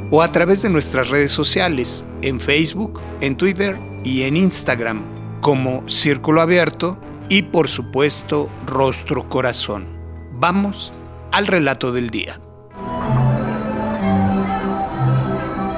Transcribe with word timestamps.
o 0.10 0.22
a 0.22 0.32
través 0.32 0.62
de 0.62 0.70
nuestras 0.70 1.10
redes 1.10 1.34
sociales 1.34 2.06
en 2.22 2.40
Facebook, 2.40 3.02
en 3.20 3.36
Twitter 3.36 3.78
y 4.06 4.22
en 4.22 4.38
Instagram 4.38 5.17
como 5.42 5.88
Círculo 5.88 6.42
Abierto 6.42 6.98
y 7.30 7.44
por 7.44 7.68
supuesto 7.68 8.50
Rostro 8.66 9.30
Corazón. 9.30 9.88
Vamos 10.34 10.94
al 11.32 11.48
relato 11.48 11.92
del 11.92 12.10
día. 12.10 12.40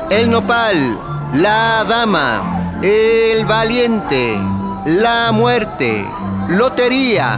El 0.09 0.31
nopal, 0.31 0.99
la 1.33 1.85
dama, 1.87 2.79
el 2.81 3.45
valiente, 3.45 4.39
la 4.85 5.31
muerte, 5.31 6.05
lotería. 6.49 7.37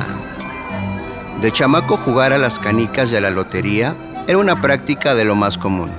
De 1.41 1.51
chamaco 1.51 1.97
jugar 1.97 2.33
a 2.33 2.37
las 2.37 2.59
canicas 2.59 3.11
y 3.11 3.15
a 3.15 3.21
la 3.21 3.29
lotería 3.29 3.95
era 4.27 4.37
una 4.37 4.61
práctica 4.61 5.15
de 5.15 5.25
lo 5.25 5.35
más 5.35 5.57
común. 5.57 5.91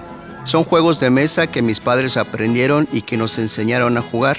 Son 0.44 0.64
juegos 0.64 0.98
de 0.98 1.10
mesa 1.10 1.46
que 1.46 1.62
mis 1.62 1.80
padres 1.80 2.16
aprendieron 2.16 2.88
y 2.90 3.02
que 3.02 3.16
nos 3.16 3.38
enseñaron 3.38 3.98
a 3.98 4.02
jugar. 4.02 4.38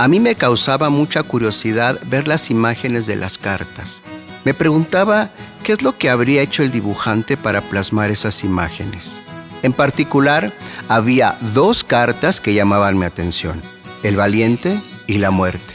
A 0.00 0.08
mí 0.08 0.18
me 0.18 0.34
causaba 0.34 0.88
mucha 0.88 1.22
curiosidad 1.22 2.00
ver 2.06 2.26
las 2.26 2.50
imágenes 2.50 3.06
de 3.06 3.16
las 3.16 3.36
cartas. 3.36 4.00
Me 4.46 4.54
preguntaba 4.54 5.28
qué 5.62 5.74
es 5.74 5.82
lo 5.82 5.98
que 5.98 6.08
habría 6.08 6.40
hecho 6.40 6.62
el 6.62 6.70
dibujante 6.70 7.36
para 7.36 7.60
plasmar 7.60 8.10
esas 8.10 8.42
imágenes. 8.42 9.20
En 9.62 9.74
particular, 9.74 10.54
había 10.88 11.36
dos 11.52 11.84
cartas 11.84 12.40
que 12.40 12.54
llamaban 12.54 12.98
mi 12.98 13.04
atención, 13.04 13.60
el 14.02 14.16
valiente 14.16 14.80
y 15.06 15.18
la 15.18 15.30
muerte. 15.30 15.74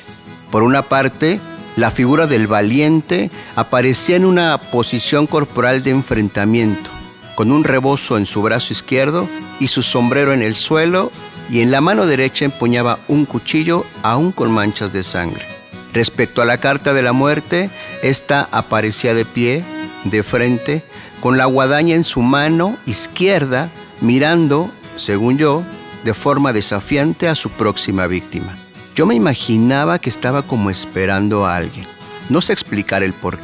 Por 0.49 0.63
una 0.63 0.89
parte, 0.89 1.39
la 1.75 1.91
figura 1.91 2.25
del 2.25 2.47
valiente 2.47 3.29
aparecía 3.55 4.15
en 4.15 4.25
una 4.25 4.57
posición 4.57 5.27
corporal 5.27 5.83
de 5.83 5.91
enfrentamiento, 5.91 6.89
con 7.35 7.51
un 7.51 7.63
rebozo 7.63 8.17
en 8.17 8.25
su 8.25 8.41
brazo 8.41 8.73
izquierdo 8.73 9.29
y 9.59 9.67
su 9.67 9.83
sombrero 9.83 10.33
en 10.33 10.41
el 10.41 10.55
suelo 10.55 11.11
y 11.49 11.61
en 11.61 11.71
la 11.71 11.81
mano 11.81 12.05
derecha 12.05 12.45
empuñaba 12.45 12.99
un 13.07 13.25
cuchillo 13.25 13.85
aún 14.03 14.31
con 14.31 14.51
manchas 14.51 14.91
de 14.93 15.03
sangre. 15.03 15.45
Respecto 15.93 16.41
a 16.41 16.45
la 16.45 16.57
carta 16.57 16.93
de 16.93 17.01
la 17.01 17.13
muerte, 17.13 17.69
esta 18.01 18.49
aparecía 18.51 19.13
de 19.13 19.25
pie, 19.25 19.63
de 20.03 20.23
frente, 20.23 20.83
con 21.21 21.37
la 21.37 21.45
guadaña 21.45 21.95
en 21.95 22.03
su 22.03 22.21
mano 22.21 22.77
izquierda, 22.85 23.69
mirando, 24.01 24.71
según 24.95 25.37
yo, 25.37 25.63
de 26.03 26.13
forma 26.13 26.53
desafiante 26.53 27.27
a 27.27 27.35
su 27.35 27.49
próxima 27.49 28.07
víctima. 28.07 28.57
Yo 28.93 29.05
me 29.05 29.15
imaginaba 29.15 29.99
que 29.99 30.09
estaba 30.09 30.43
como 30.43 30.69
esperando 30.69 31.45
a 31.45 31.55
alguien. 31.55 31.87
No 32.29 32.41
sé 32.41 32.53
explicar 32.53 33.03
el 33.03 33.13
por 33.13 33.39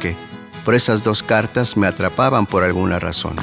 pero 0.64 0.76
esas 0.76 1.02
dos 1.02 1.22
cartas 1.22 1.76
me 1.76 1.86
atrapaban 1.86 2.46
por 2.46 2.62
alguna 2.62 2.98
razón. 2.98 3.36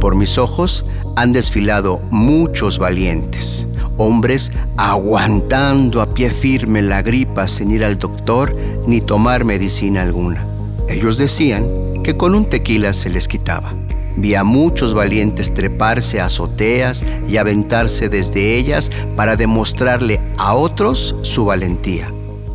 Por 0.00 0.16
mis 0.16 0.38
ojos 0.38 0.84
han 1.20 1.32
desfilado 1.32 2.00
muchos 2.10 2.78
valientes, 2.78 3.66
hombres 3.98 4.50
aguantando 4.78 6.00
a 6.00 6.08
pie 6.08 6.30
firme 6.30 6.80
la 6.80 7.02
gripa 7.02 7.46
sin 7.46 7.70
ir 7.70 7.84
al 7.84 7.98
doctor 7.98 8.56
ni 8.86 9.02
tomar 9.02 9.44
medicina 9.44 10.00
alguna. 10.00 10.42
Ellos 10.88 11.18
decían 11.18 11.66
que 12.02 12.14
con 12.14 12.34
un 12.34 12.48
tequila 12.48 12.94
se 12.94 13.10
les 13.10 13.28
quitaba. 13.28 13.70
Vi 14.16 14.34
a 14.34 14.44
muchos 14.44 14.94
valientes 14.94 15.52
treparse 15.52 16.22
a 16.22 16.24
azoteas 16.24 17.04
y 17.28 17.36
aventarse 17.36 18.08
desde 18.08 18.56
ellas 18.56 18.90
para 19.14 19.36
demostrarle 19.36 20.20
a 20.38 20.54
otros 20.54 21.14
su 21.20 21.44
valentía. 21.44 22.10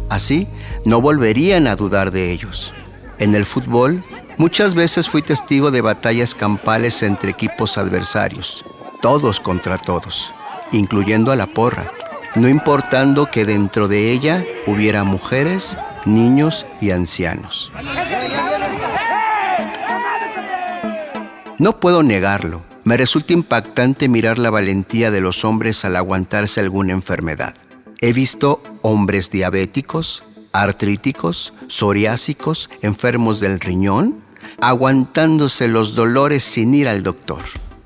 Así 0.09 0.47
no 0.85 1.01
volverían 1.01 1.67
a 1.67 1.75
dudar 1.75 2.09
de 2.09 2.31
ellos. 2.31 2.73
En 3.19 3.35
el 3.35 3.45
fútbol, 3.45 4.03
Muchas 4.37 4.75
veces 4.75 5.07
fui 5.07 5.21
testigo 5.21 5.71
de 5.71 5.79
batallas 5.79 6.35
campales 6.35 7.01
entre 7.03 7.31
equipos 7.31 7.77
adversarios, 7.77 8.65
todos 9.01 9.39
contra 9.39 9.77
todos, 9.77 10.33
incluyendo 10.73 11.31
a 11.31 11.37
la 11.37 11.47
porra, 11.47 11.91
no 12.35 12.49
importando 12.49 13.31
que 13.31 13.45
dentro 13.45 13.87
de 13.87 14.11
ella 14.11 14.43
hubiera 14.67 15.05
mujeres, 15.05 15.77
niños 16.03 16.65
y 16.81 16.91
ancianos. 16.91 17.71
No 21.57 21.79
puedo 21.79 22.03
negarlo, 22.03 22.61
me 22.83 22.97
resulta 22.97 23.31
impactante 23.31 24.09
mirar 24.09 24.37
la 24.37 24.49
valentía 24.49 25.11
de 25.11 25.21
los 25.21 25.45
hombres 25.45 25.85
al 25.85 25.95
aguantarse 25.95 26.59
alguna 26.59 26.91
enfermedad. 26.91 27.55
He 28.01 28.11
visto 28.11 28.61
hombres 28.81 29.31
diabéticos, 29.31 30.25
artríticos, 30.51 31.53
psoriásicos, 31.67 32.69
enfermos 32.81 33.39
del 33.39 33.61
riñón, 33.61 34.24
aguantándose 34.59 35.67
los 35.67 35.95
dolores 35.95 36.43
sin 36.43 36.73
ir 36.73 36.87
al 36.87 37.03
doctor. 37.03 37.41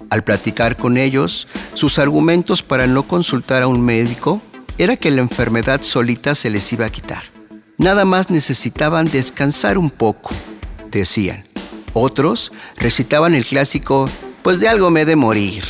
Al 0.09 0.23
platicar 0.23 0.75
con 0.75 0.97
ellos, 0.97 1.47
sus 1.73 1.99
argumentos 1.99 2.63
para 2.63 2.87
no 2.87 3.03
consultar 3.03 3.61
a 3.61 3.67
un 3.67 3.81
médico 3.81 4.41
era 4.77 4.97
que 4.97 5.11
la 5.11 5.21
enfermedad 5.21 5.81
solita 5.83 6.33
se 6.35 6.49
les 6.49 6.71
iba 6.73 6.85
a 6.85 6.89
quitar. 6.89 7.21
Nada 7.77 8.05
más 8.05 8.29
necesitaban 8.29 9.05
descansar 9.05 9.77
un 9.77 9.89
poco, 9.89 10.31
decían. 10.91 11.43
Otros 11.93 12.51
recitaban 12.75 13.35
el 13.35 13.45
clásico, 13.45 14.09
pues 14.41 14.59
de 14.59 14.67
algo 14.67 14.89
me 14.89 15.01
he 15.01 15.05
de 15.05 15.15
morir. 15.15 15.63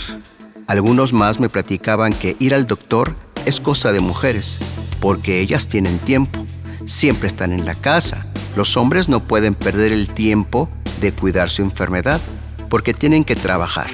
Algunos 0.68 1.14
más 1.14 1.40
me 1.40 1.50
platicaban 1.50 2.14
que 2.14 2.36
ir 2.40 2.54
al 2.54 2.68
doctor 2.68 3.16
es 3.46 3.60
cosa 3.60 3.92
de 3.92 4.00
mujeres, 4.00 4.58
porque 5.00 5.40
ellas 5.40 5.68
tienen 5.68 5.98
tiempo, 6.00 6.46
siempre 6.86 7.28
están 7.28 7.52
en 7.52 7.66
la 7.66 7.76
casa. 7.76 8.26
Los 8.56 8.78
hombres 8.78 9.10
no 9.10 9.22
pueden 9.22 9.56
perder 9.56 9.92
el 9.92 10.10
tiempo 10.10 10.70
de 11.00 11.12
cuidar 11.12 11.50
su 11.50 11.62
enfermedad 11.62 12.22
porque 12.70 12.94
tienen 12.94 13.24
que 13.24 13.36
trabajar. 13.36 13.90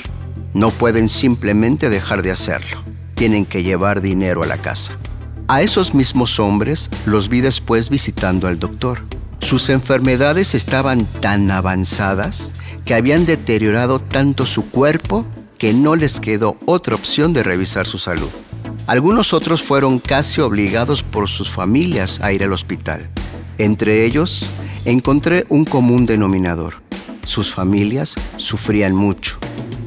No 0.54 0.72
pueden 0.72 1.10
simplemente 1.10 1.90
dejar 1.90 2.22
de 2.22 2.32
hacerlo. 2.32 2.82
Tienen 3.14 3.46
que 3.46 3.64
llevar 3.64 4.02
dinero 4.02 4.44
a 4.44 4.48
la 4.48 4.58
casa. 4.58 4.94
A 5.48 5.62
esos 5.62 5.94
mismos 5.94 6.40
hombres 6.40 6.90
los 7.06 7.30
vi 7.30 7.42
después 7.42 7.90
visitando 7.90 8.48
al 8.48 8.60
doctor. 8.60 9.04
Sus 9.40 9.70
enfermedades 9.70 10.56
estaban 10.56 11.06
tan 11.06 11.52
avanzadas 11.52 12.52
que 12.84 12.96
habían 12.96 13.26
deteriorado 13.26 14.00
tanto 14.00 14.46
su 14.46 14.70
cuerpo 14.70 15.26
que 15.58 15.74
no 15.74 15.96
les 15.96 16.20
quedó 16.20 16.58
otra 16.66 16.96
opción 16.96 17.34
de 17.34 17.44
revisar 17.44 17.86
su 17.86 17.98
salud. 17.98 18.30
Algunos 18.88 19.34
otros 19.34 19.62
fueron 19.62 20.00
casi 20.00 20.42
obligados 20.42 21.04
por 21.04 21.28
sus 21.28 21.50
familias 21.50 22.20
a 22.22 22.32
ir 22.32 22.44
al 22.44 22.54
hospital. 22.54 23.10
Entre 23.58 24.06
ellos, 24.06 24.48
encontré 24.86 25.46
un 25.50 25.66
común 25.66 26.06
denominador. 26.06 26.85
Sus 27.26 27.54
familias 27.54 28.16
sufrían 28.38 28.96
mucho. 28.96 29.38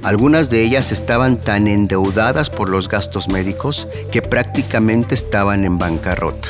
Algunas 0.03 0.51
de 0.51 0.63
ellas 0.63 0.93
estaban 0.93 1.41
tan 1.41 1.67
endeudadas 1.67 2.51
por 2.51 2.69
los 2.69 2.89
gastos 2.89 3.29
médicos 3.29 3.89
que 4.13 4.23
prácticamente 4.23 5.15
estaban 5.15 5.65
en 5.65 5.79
bancarrota. 5.79 6.49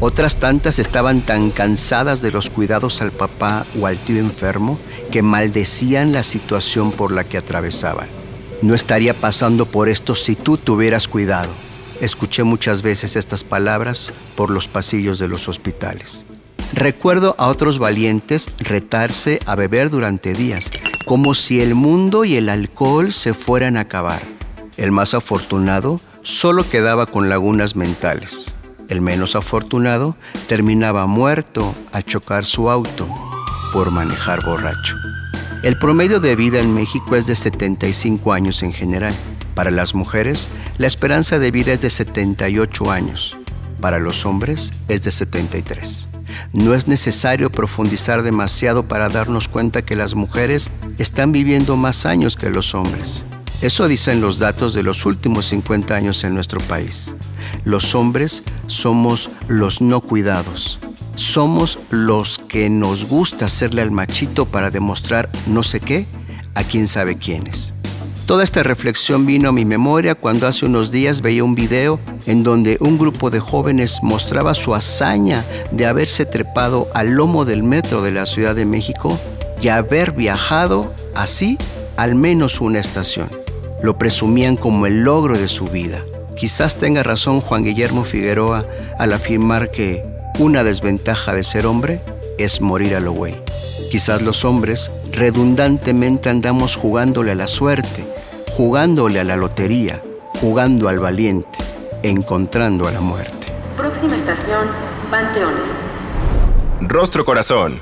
Otras 0.00 0.36
tantas 0.36 0.78
estaban 0.78 1.22
tan 1.22 1.50
cansadas 1.50 2.20
de 2.20 2.30
los 2.30 2.50
cuidados 2.50 3.00
al 3.00 3.10
papá 3.10 3.64
o 3.80 3.86
al 3.86 3.96
tío 3.96 4.18
enfermo 4.18 4.78
que 5.10 5.22
maldecían 5.22 6.12
la 6.12 6.22
situación 6.22 6.92
por 6.92 7.10
la 7.10 7.24
que 7.24 7.38
atravesaban. 7.38 8.06
No 8.62 8.74
estaría 8.74 9.14
pasando 9.14 9.66
por 9.66 9.88
esto 9.88 10.14
si 10.14 10.36
tú 10.36 10.56
tuvieras 10.56 11.08
cuidado. 11.08 11.50
Escuché 12.00 12.44
muchas 12.44 12.82
veces 12.82 13.16
estas 13.16 13.42
palabras 13.42 14.12
por 14.36 14.50
los 14.50 14.68
pasillos 14.68 15.18
de 15.18 15.26
los 15.26 15.48
hospitales. 15.48 16.24
Recuerdo 16.72 17.34
a 17.38 17.48
otros 17.48 17.78
valientes 17.78 18.50
retarse 18.58 19.40
a 19.46 19.54
beber 19.54 19.90
durante 19.90 20.34
días, 20.34 20.70
como 21.06 21.34
si 21.34 21.60
el 21.60 21.74
mundo 21.74 22.24
y 22.24 22.36
el 22.36 22.48
alcohol 22.48 23.12
se 23.12 23.34
fueran 23.34 23.76
a 23.76 23.80
acabar. 23.80 24.22
El 24.76 24.92
más 24.92 25.14
afortunado 25.14 26.00
solo 26.22 26.68
quedaba 26.68 27.06
con 27.06 27.28
lagunas 27.28 27.74
mentales. 27.74 28.52
El 28.88 29.00
menos 29.00 29.34
afortunado 29.34 30.16
terminaba 30.46 31.06
muerto 31.06 31.74
al 31.92 32.04
chocar 32.04 32.44
su 32.44 32.70
auto 32.70 33.08
por 33.72 33.90
manejar 33.90 34.44
borracho. 34.44 34.96
El 35.62 35.78
promedio 35.78 36.20
de 36.20 36.36
vida 36.36 36.60
en 36.60 36.72
México 36.74 37.16
es 37.16 37.26
de 37.26 37.34
75 37.34 38.32
años 38.32 38.62
en 38.62 38.72
general. 38.72 39.14
Para 39.54 39.70
las 39.70 39.94
mujeres, 39.94 40.50
la 40.78 40.86
esperanza 40.86 41.38
de 41.38 41.50
vida 41.50 41.72
es 41.72 41.80
de 41.80 41.90
78 41.90 42.90
años. 42.90 43.36
Para 43.80 43.98
los 43.98 44.24
hombres 44.24 44.70
es 44.88 45.02
de 45.02 45.10
73. 45.10 46.07
No 46.52 46.74
es 46.74 46.88
necesario 46.88 47.50
profundizar 47.50 48.22
demasiado 48.22 48.84
para 48.84 49.08
darnos 49.08 49.48
cuenta 49.48 49.82
que 49.82 49.96
las 49.96 50.14
mujeres 50.14 50.70
están 50.98 51.32
viviendo 51.32 51.76
más 51.76 52.06
años 52.06 52.36
que 52.36 52.50
los 52.50 52.74
hombres. 52.74 53.24
Eso 53.60 53.88
dicen 53.88 54.20
los 54.20 54.38
datos 54.38 54.72
de 54.72 54.82
los 54.84 55.04
últimos 55.04 55.46
50 55.46 55.94
años 55.94 56.22
en 56.22 56.34
nuestro 56.34 56.60
país. 56.60 57.14
Los 57.64 57.94
hombres 57.94 58.44
somos 58.66 59.30
los 59.48 59.80
no 59.80 60.00
cuidados. 60.00 60.78
Somos 61.16 61.80
los 61.90 62.38
que 62.38 62.70
nos 62.70 63.06
gusta 63.06 63.46
hacerle 63.46 63.82
al 63.82 63.90
machito 63.90 64.46
para 64.46 64.70
demostrar 64.70 65.28
no 65.48 65.64
sé 65.64 65.80
qué 65.80 66.06
a 66.54 66.62
quién 66.62 66.86
sabe 66.86 67.16
quiénes. 67.16 67.72
Toda 68.28 68.44
esta 68.44 68.62
reflexión 68.62 69.24
vino 69.24 69.48
a 69.48 69.52
mi 69.52 69.64
memoria 69.64 70.14
cuando 70.14 70.46
hace 70.46 70.66
unos 70.66 70.90
días 70.90 71.22
veía 71.22 71.42
un 71.42 71.54
video 71.54 71.98
en 72.26 72.42
donde 72.42 72.76
un 72.78 72.98
grupo 72.98 73.30
de 73.30 73.40
jóvenes 73.40 74.00
mostraba 74.02 74.52
su 74.52 74.74
hazaña 74.74 75.46
de 75.70 75.86
haberse 75.86 76.26
trepado 76.26 76.88
al 76.92 77.12
lomo 77.12 77.46
del 77.46 77.62
metro 77.62 78.02
de 78.02 78.12
la 78.12 78.26
Ciudad 78.26 78.54
de 78.54 78.66
México 78.66 79.18
y 79.62 79.68
haber 79.68 80.12
viajado 80.12 80.92
así 81.14 81.56
al 81.96 82.16
menos 82.16 82.60
una 82.60 82.80
estación. 82.80 83.30
Lo 83.82 83.96
presumían 83.96 84.56
como 84.56 84.84
el 84.84 85.04
logro 85.04 85.38
de 85.38 85.48
su 85.48 85.68
vida. 85.68 85.98
Quizás 86.36 86.76
tenga 86.76 87.02
razón 87.02 87.40
Juan 87.40 87.64
Guillermo 87.64 88.04
Figueroa 88.04 88.66
al 88.98 89.14
afirmar 89.14 89.70
que 89.70 90.04
una 90.38 90.64
desventaja 90.64 91.32
de 91.32 91.44
ser 91.44 91.64
hombre 91.64 92.02
es 92.36 92.60
morir 92.60 92.94
a 92.94 93.00
lo 93.00 93.12
güey. 93.12 93.36
Quizás 93.90 94.20
los 94.20 94.44
hombres 94.44 94.90
redundantemente 95.12 96.28
andamos 96.28 96.76
jugándole 96.76 97.32
a 97.32 97.34
la 97.34 97.46
suerte, 97.46 98.06
jugándole 98.50 99.18
a 99.18 99.24
la 99.24 99.36
lotería, 99.36 100.02
jugando 100.40 100.90
al 100.90 100.98
valiente, 100.98 101.58
encontrando 102.02 102.86
a 102.86 102.90
la 102.90 103.00
muerte. 103.00 103.46
Próxima 103.78 104.14
estación, 104.14 104.66
Panteones. 105.10 105.70
Rostro 106.82 107.24
Corazón. 107.24 107.80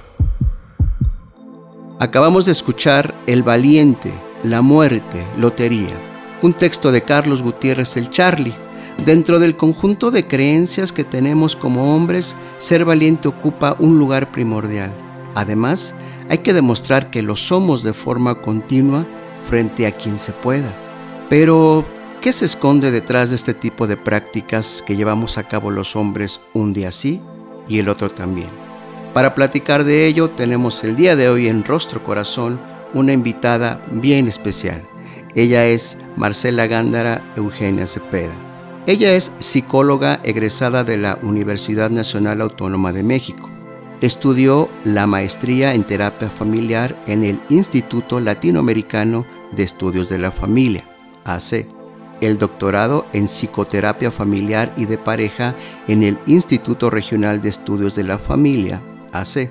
Acabamos 1.99 2.47
de 2.47 2.53
escuchar 2.53 3.12
El 3.26 3.43
valiente, 3.43 4.12
la 4.44 4.62
muerte, 4.62 5.25
lotería, 5.37 5.97
un 6.41 6.53
texto 6.53 6.93
de 6.93 7.03
Carlos 7.03 7.43
Gutiérrez 7.43 7.97
el 7.97 8.11
Charlie. 8.11 8.55
Dentro 9.05 9.41
del 9.41 9.56
conjunto 9.56 10.12
de 10.12 10.25
creencias 10.26 10.93
que 10.93 11.03
tenemos 11.03 11.56
como 11.56 11.97
hombres, 11.97 12.37
ser 12.58 12.85
valiente 12.85 13.26
ocupa 13.26 13.75
un 13.81 13.99
lugar 13.99 14.31
primordial. 14.31 14.93
Además, 15.36 15.94
hay 16.30 16.38
que 16.38 16.54
demostrar 16.54 17.10
que 17.10 17.20
lo 17.20 17.36
somos 17.36 17.82
de 17.82 17.92
forma 17.92 18.40
continua 18.40 19.04
frente 19.42 19.86
a 19.86 19.92
quien 19.92 20.18
se 20.18 20.32
pueda. 20.32 20.72
Pero, 21.28 21.84
¿qué 22.22 22.32
se 22.32 22.46
esconde 22.46 22.90
detrás 22.90 23.28
de 23.28 23.36
este 23.36 23.52
tipo 23.52 23.86
de 23.86 23.98
prácticas 23.98 24.82
que 24.86 24.96
llevamos 24.96 25.36
a 25.36 25.44
cabo 25.44 25.70
los 25.70 25.94
hombres 25.94 26.40
un 26.54 26.72
día 26.72 26.90
sí 26.90 27.20
y 27.68 27.80
el 27.80 27.90
otro 27.90 28.10
también? 28.10 28.48
Para 29.12 29.34
platicar 29.34 29.84
de 29.84 30.06
ello, 30.06 30.30
tenemos 30.30 30.82
el 30.84 30.96
día 30.96 31.16
de 31.16 31.28
hoy 31.28 31.48
en 31.48 31.64
Rostro 31.64 32.02
Corazón 32.02 32.58
una 32.94 33.12
invitada 33.12 33.82
bien 33.90 34.28
especial. 34.28 34.84
Ella 35.34 35.66
es 35.66 35.98
Marcela 36.16 36.66
Gándara 36.66 37.20
Eugenia 37.36 37.86
Cepeda. 37.86 38.32
Ella 38.86 39.12
es 39.12 39.32
psicóloga 39.38 40.18
egresada 40.22 40.82
de 40.82 40.96
la 40.96 41.18
Universidad 41.20 41.90
Nacional 41.90 42.40
Autónoma 42.40 42.94
de 42.94 43.02
México. 43.02 43.50
Estudió 44.02 44.69
la 44.84 45.06
maestría 45.06 45.72
en 45.72 45.82
terapia 45.82 46.28
familiar 46.28 46.94
en 47.06 47.25
el 47.25 47.40
Instituto 47.48 48.20
Latinoamericano 48.20 49.25
de 49.52 49.62
Estudios 49.62 50.10
de 50.10 50.19
la 50.19 50.31
Familia, 50.31 50.84
AC, 51.25 51.66
el 52.20 52.37
doctorado 52.37 53.06
en 53.14 53.26
psicoterapia 53.26 54.10
familiar 54.10 54.70
y 54.76 54.84
de 54.84 54.98
pareja 54.98 55.54
en 55.88 56.02
el 56.02 56.19
Instituto 56.26 56.90
Regional 56.90 57.40
de 57.40 57.48
Estudios 57.48 57.94
de 57.94 58.04
la 58.04 58.19
Familia, 58.19 58.82
AC, 59.12 59.50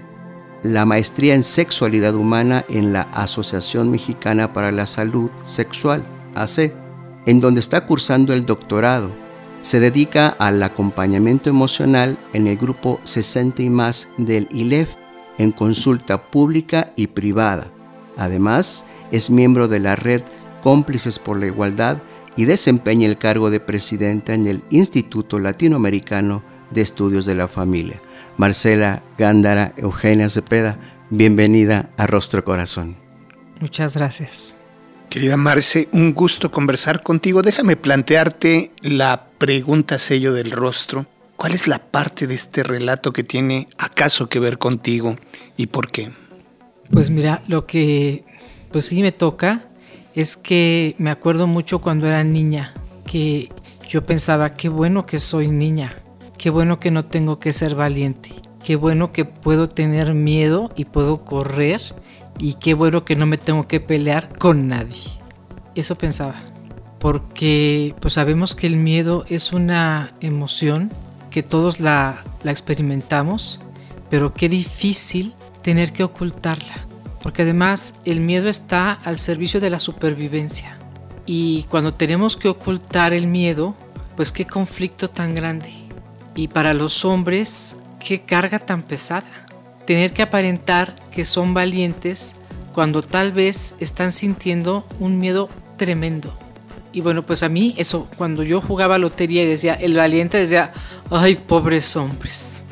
la 0.61 0.85
maestría 0.85 1.33
en 1.33 1.43
sexualidad 1.43 2.13
humana 2.13 2.65
en 2.69 2.93
la 2.93 3.01
Asociación 3.13 3.89
Mexicana 3.89 4.53
para 4.53 4.71
la 4.71 4.85
Salud 4.85 5.31
Sexual, 5.43 6.05
AC, 6.35 6.71
en 7.25 7.39
donde 7.39 7.61
está 7.61 7.87
cursando 7.87 8.31
el 8.31 8.45
doctorado 8.45 9.24
se 9.65 9.79
dedica 9.79 10.27
al 10.27 10.61
acompañamiento 10.61 11.49
emocional 11.49 12.19
en 12.33 12.45
el 12.45 12.55
grupo 12.55 13.01
60 13.03 13.63
y 13.63 13.71
más 13.71 14.07
del 14.15 14.47
ILEF 14.51 14.93
en 15.39 15.51
consulta 15.51 16.21
pública 16.29 16.93
y 16.95 17.07
privada. 17.07 17.71
Además, 18.15 18.85
es 19.11 19.31
miembro 19.31 19.67
de 19.67 19.79
la 19.79 19.95
red 19.95 20.21
Cómplices 20.61 21.17
por 21.17 21.39
la 21.39 21.47
Igualdad 21.47 21.97
y 22.35 22.45
desempeña 22.45 23.07
el 23.07 23.17
cargo 23.17 23.49
de 23.49 23.59
presidenta 23.59 24.35
en 24.35 24.45
el 24.45 24.61
Instituto 24.69 25.39
Latinoamericano 25.39 26.43
de 26.69 26.81
Estudios 26.81 27.25
de 27.25 27.33
la 27.33 27.47
Familia. 27.47 27.99
Marcela 28.37 29.01
Gándara 29.17 29.73
Eugenia 29.77 30.29
Cepeda, 30.29 30.77
bienvenida 31.09 31.89
a 31.97 32.05
Rostro 32.05 32.45
Corazón. 32.45 32.97
Muchas 33.59 33.97
gracias. 33.97 34.59
Querida 35.09 35.37
Marce, 35.37 35.87
un 35.93 36.13
gusto 36.13 36.51
conversar 36.51 37.01
contigo. 37.01 37.41
Déjame 37.41 37.77
plantearte 37.77 38.71
la 38.81 39.27
pregunta 39.37 39.97
sello 39.97 40.33
del 40.33 40.51
rostro. 40.51 41.05
¿Cuál 41.37 41.53
es 41.53 41.67
la 41.67 41.79
parte 41.79 42.27
de 42.27 42.35
este 42.35 42.63
relato 42.63 43.13
que 43.13 43.23
tiene 43.23 43.67
acaso 43.77 44.27
que 44.27 44.39
ver 44.39 44.57
contigo 44.57 45.15
y 45.57 45.67
por 45.67 45.91
qué? 45.91 46.11
Pues 46.91 47.09
mira, 47.09 47.43
lo 47.47 47.65
que 47.65 48.25
pues 48.71 48.85
sí 48.85 49.01
me 49.01 49.11
toca 49.11 49.69
es 50.13 50.37
que 50.37 50.95
me 50.97 51.11
acuerdo 51.11 51.47
mucho 51.47 51.79
cuando 51.79 52.07
era 52.07 52.23
niña, 52.23 52.73
que 53.05 53.49
yo 53.87 54.05
pensaba, 54.05 54.53
qué 54.53 54.69
bueno 54.69 55.05
que 55.05 55.19
soy 55.19 55.49
niña, 55.49 56.01
qué 56.37 56.49
bueno 56.49 56.79
que 56.79 56.91
no 56.91 57.05
tengo 57.05 57.39
que 57.39 57.53
ser 57.53 57.75
valiente, 57.75 58.31
qué 58.63 58.75
bueno 58.75 59.11
que 59.11 59.25
puedo 59.25 59.69
tener 59.69 60.13
miedo 60.13 60.71
y 60.75 60.85
puedo 60.85 61.23
correr 61.25 61.81
y 62.37 62.55
qué 62.55 62.73
bueno 62.73 63.05
que 63.05 63.15
no 63.15 63.25
me 63.25 63.37
tengo 63.37 63.67
que 63.67 63.79
pelear 63.79 64.37
con 64.37 64.67
nadie. 64.67 65.03
Eso 65.75 65.95
pensaba. 65.95 66.35
Porque 66.99 67.93
pues 67.99 68.15
sabemos 68.15 68.55
que 68.55 68.67
el 68.67 68.77
miedo 68.77 69.25
es 69.29 69.53
una 69.53 70.13
emoción 70.21 70.91
que 71.29 71.43
todos 71.43 71.79
la, 71.79 72.23
experimentamos, 72.43 73.59
pero 74.09 74.33
qué 74.33 74.49
difícil 74.49 75.35
tener 75.61 75.91
que 75.91 76.03
ocultarla. 76.03 76.87
Porque 77.21 77.41
además 77.41 77.93
el 78.05 78.21
miedo 78.21 78.49
está 78.49 78.93
al 78.93 79.17
servicio 79.17 79.59
de 79.59 79.69
la 79.69 79.79
supervivencia. 79.79 80.77
Y 81.25 81.63
cuando 81.63 81.93
tenemos 81.93 82.37
que 82.37 82.47
ocultar 82.47 83.13
el 83.13 83.27
miedo, 83.27 83.75
pues 84.15 84.31
qué 84.31 84.45
conflicto 84.45 85.09
tan 85.09 85.33
grande. 85.33 85.71
Y 86.35 86.47
para 86.47 86.73
los 86.73 87.03
hombres, 87.03 87.75
qué 87.99 88.21
carga 88.21 88.59
tan 88.59 88.83
pesada 88.83 89.44
tener 89.85 90.13
que 90.13 90.21
aparentar 90.21 90.95
que 91.11 91.25
son 91.25 91.53
valientes 91.53 92.35
cuando 92.73 93.01
tal 93.01 93.31
vez 93.31 93.75
están 93.79 94.11
sintiendo 94.11 94.85
un 94.99 95.17
miedo 95.17 95.49
tremendo. 95.77 96.37
Y 96.91 97.01
bueno, 97.01 97.25
pues 97.25 97.43
a 97.43 97.49
mí 97.49 97.73
eso, 97.77 98.07
cuando 98.17 98.43
yo 98.43 98.61
jugaba 98.61 98.97
lotería 98.97 99.43
y 99.43 99.47
decía, 99.47 99.73
el 99.73 99.95
valiente 99.95 100.37
decía, 100.37 100.73
ay, 101.09 101.35
pobres 101.35 101.95
hombres. 101.95 102.63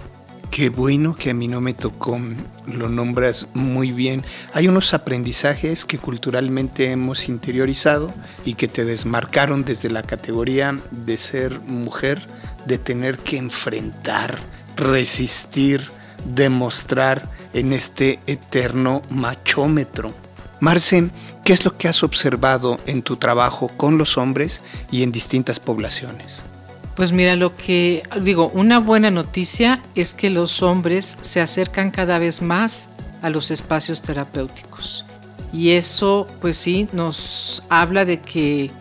Qué 0.50 0.70
bueno 0.70 1.15
que 1.15 1.32
a 1.32 1.34
mí 1.34 1.48
no 1.48 1.62
me 1.62 1.74
tocó, 1.74 2.20
lo 2.67 2.88
nombras 2.88 3.50
muy 3.53 3.91
bien. 3.91 4.24
Hay 4.53 4.67
unos 4.67 4.93
aprendizajes 4.93 5.84
que 5.84 5.98
culturalmente 5.98 6.91
hemos 6.91 7.27
interiorizado 7.27 8.13
y 8.46 8.53
que 8.53 8.67
te 8.67 8.86
desmarcaron 8.86 9.65
desde 9.65 9.89
la 9.89 10.03
categoría 10.03 10.77
de 10.91 11.17
ser 11.17 11.60
mujer, 11.62 12.22
de 12.67 12.77
tener 12.77 13.17
que 13.17 13.38
enfrentar, 13.38 14.38
resistir, 14.77 15.89
demostrar 16.25 17.30
en 17.53 17.74
este 17.74 18.20
eterno 18.27 19.01
machómetro. 19.10 20.13
Marce, 20.60 21.10
¿qué 21.44 21.53
es 21.53 21.65
lo 21.65 21.77
que 21.77 21.88
has 21.88 22.03
observado 22.03 22.80
en 22.86 23.01
tu 23.01 23.18
trabajo 23.18 23.68
con 23.75 23.98
los 23.98 24.18
hombres 24.18 24.62
y 24.92 25.03
en 25.03 25.12
distintas 25.12 25.60
poblaciones? 25.60 26.46
Pues 26.96 27.12
mira, 27.12 27.36
lo 27.36 27.56
que 27.58 28.03
digo, 28.22 28.50
una 28.53 28.80
buena 28.80 29.10
noticia 29.10 29.82
es 29.96 30.13
que 30.13 30.30
los 30.30 30.62
hombres 30.62 31.18
se 31.22 31.42
acercan 31.42 31.92
cada 31.92 32.20
vez 32.20 32.42
más 32.42 32.89
a 33.22 33.30
los 33.30 33.51
espacios 33.51 34.01
terapéuticos. 34.01 35.06
Y 35.51 35.72
eso, 35.72 36.27
pues 36.39 36.58
sí, 36.58 36.88
nos 36.94 37.63
habla 37.70 38.06
de 38.06 38.20
que 38.22 38.72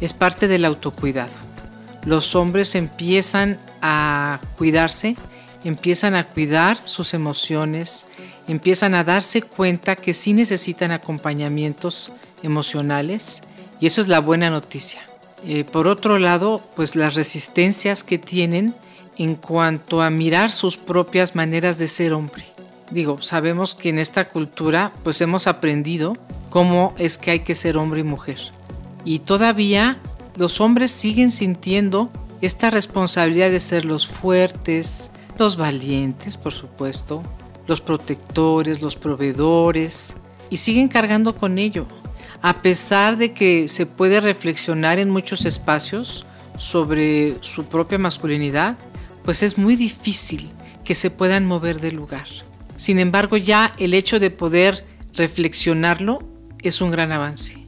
es 0.00 0.12
parte 0.12 0.48
del 0.48 0.64
autocuidado. 0.64 1.32
Los 2.04 2.34
hombres 2.34 2.74
empiezan 2.74 3.58
a 3.80 4.40
cuidarse, 4.58 5.16
empiezan 5.64 6.14
a 6.14 6.24
cuidar 6.24 6.78
sus 6.84 7.14
emociones, 7.14 8.06
empiezan 8.48 8.94
a 8.94 9.04
darse 9.04 9.42
cuenta 9.42 9.96
que 9.96 10.14
sí 10.14 10.32
necesitan 10.32 10.90
acompañamientos 10.90 12.12
emocionales 12.42 13.42
y 13.80 13.86
eso 13.86 14.00
es 14.00 14.08
la 14.08 14.20
buena 14.20 14.50
noticia. 14.50 15.02
Eh, 15.44 15.64
por 15.64 15.88
otro 15.88 16.18
lado, 16.18 16.62
pues 16.76 16.94
las 16.94 17.14
resistencias 17.14 18.04
que 18.04 18.18
tienen 18.18 18.74
en 19.18 19.34
cuanto 19.34 20.02
a 20.02 20.10
mirar 20.10 20.52
sus 20.52 20.76
propias 20.76 21.34
maneras 21.34 21.78
de 21.78 21.88
ser 21.88 22.12
hombre. 22.12 22.44
Digo, 22.90 23.22
sabemos 23.22 23.74
que 23.74 23.88
en 23.88 23.98
esta 23.98 24.28
cultura 24.28 24.92
pues 25.02 25.20
hemos 25.20 25.46
aprendido 25.46 26.16
cómo 26.50 26.94
es 26.98 27.18
que 27.18 27.30
hay 27.30 27.40
que 27.40 27.54
ser 27.54 27.76
hombre 27.76 28.00
y 28.00 28.04
mujer. 28.04 28.38
Y 29.04 29.20
todavía 29.20 29.98
los 30.36 30.60
hombres 30.60 30.90
siguen 30.92 31.30
sintiendo 31.30 32.10
esta 32.40 32.70
responsabilidad 32.70 33.50
de 33.50 33.60
ser 33.60 33.84
los 33.84 34.06
fuertes, 34.06 35.10
los 35.38 35.56
valientes, 35.56 36.36
por 36.36 36.52
supuesto, 36.52 37.22
los 37.66 37.80
protectores, 37.80 38.82
los 38.82 38.96
proveedores, 38.96 40.16
y 40.50 40.58
siguen 40.58 40.88
cargando 40.88 41.34
con 41.34 41.58
ello. 41.58 41.86
A 42.42 42.60
pesar 42.60 43.16
de 43.16 43.32
que 43.32 43.68
se 43.68 43.86
puede 43.86 44.20
reflexionar 44.20 44.98
en 44.98 45.10
muchos 45.10 45.44
espacios 45.44 46.26
sobre 46.58 47.36
su 47.40 47.64
propia 47.64 47.98
masculinidad, 47.98 48.76
pues 49.24 49.42
es 49.42 49.58
muy 49.58 49.76
difícil 49.76 50.50
que 50.84 50.94
se 50.94 51.10
puedan 51.10 51.46
mover 51.46 51.80
del 51.80 51.96
lugar. 51.96 52.26
Sin 52.76 52.98
embargo, 52.98 53.36
ya 53.36 53.72
el 53.78 53.94
hecho 53.94 54.18
de 54.18 54.30
poder 54.30 54.84
reflexionarlo 55.14 56.18
es 56.62 56.80
un 56.80 56.90
gran 56.90 57.12
avance. 57.12 57.61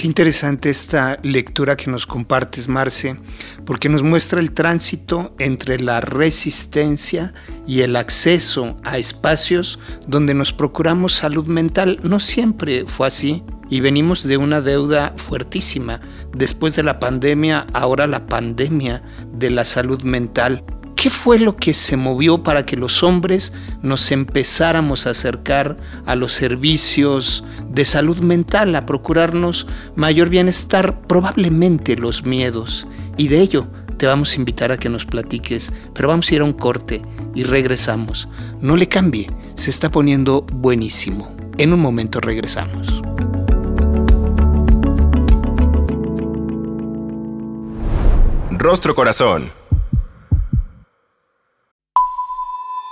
Qué 0.00 0.06
interesante 0.06 0.70
esta 0.70 1.18
lectura 1.22 1.76
que 1.76 1.90
nos 1.90 2.06
compartes, 2.06 2.68
Marce, 2.68 3.20
porque 3.66 3.90
nos 3.90 4.02
muestra 4.02 4.40
el 4.40 4.52
tránsito 4.52 5.34
entre 5.38 5.78
la 5.78 6.00
resistencia 6.00 7.34
y 7.66 7.82
el 7.82 7.94
acceso 7.96 8.78
a 8.82 8.96
espacios 8.96 9.78
donde 10.06 10.32
nos 10.32 10.54
procuramos 10.54 11.12
salud 11.12 11.44
mental. 11.44 12.00
No 12.02 12.18
siempre 12.18 12.86
fue 12.86 13.08
así 13.08 13.44
y 13.68 13.80
venimos 13.80 14.22
de 14.22 14.38
una 14.38 14.62
deuda 14.62 15.12
fuertísima. 15.18 16.00
Después 16.34 16.74
de 16.76 16.82
la 16.82 16.98
pandemia, 16.98 17.66
ahora 17.74 18.06
la 18.06 18.24
pandemia 18.24 19.02
de 19.34 19.50
la 19.50 19.66
salud 19.66 20.00
mental. 20.00 20.64
¿Qué 21.00 21.08
fue 21.08 21.38
lo 21.38 21.56
que 21.56 21.72
se 21.72 21.96
movió 21.96 22.42
para 22.42 22.66
que 22.66 22.76
los 22.76 23.02
hombres 23.02 23.54
nos 23.80 24.12
empezáramos 24.12 25.06
a 25.06 25.10
acercar 25.12 25.78
a 26.04 26.14
los 26.14 26.34
servicios 26.34 27.42
de 27.70 27.86
salud 27.86 28.18
mental, 28.18 28.76
a 28.76 28.84
procurarnos 28.84 29.66
mayor 29.96 30.28
bienestar? 30.28 31.00
Probablemente 31.00 31.96
los 31.96 32.26
miedos. 32.26 32.86
Y 33.16 33.28
de 33.28 33.40
ello 33.40 33.66
te 33.96 34.04
vamos 34.04 34.34
a 34.34 34.36
invitar 34.36 34.72
a 34.72 34.76
que 34.76 34.90
nos 34.90 35.06
platiques, 35.06 35.72
pero 35.94 36.08
vamos 36.08 36.30
a 36.30 36.34
ir 36.34 36.42
a 36.42 36.44
un 36.44 36.52
corte 36.52 37.00
y 37.34 37.44
regresamos. 37.44 38.28
No 38.60 38.76
le 38.76 38.86
cambie, 38.86 39.30
se 39.54 39.70
está 39.70 39.90
poniendo 39.90 40.42
buenísimo. 40.52 41.34
En 41.56 41.72
un 41.72 41.80
momento 41.80 42.20
regresamos. 42.20 43.00
Rostro 48.50 48.94
Corazón 48.94 49.59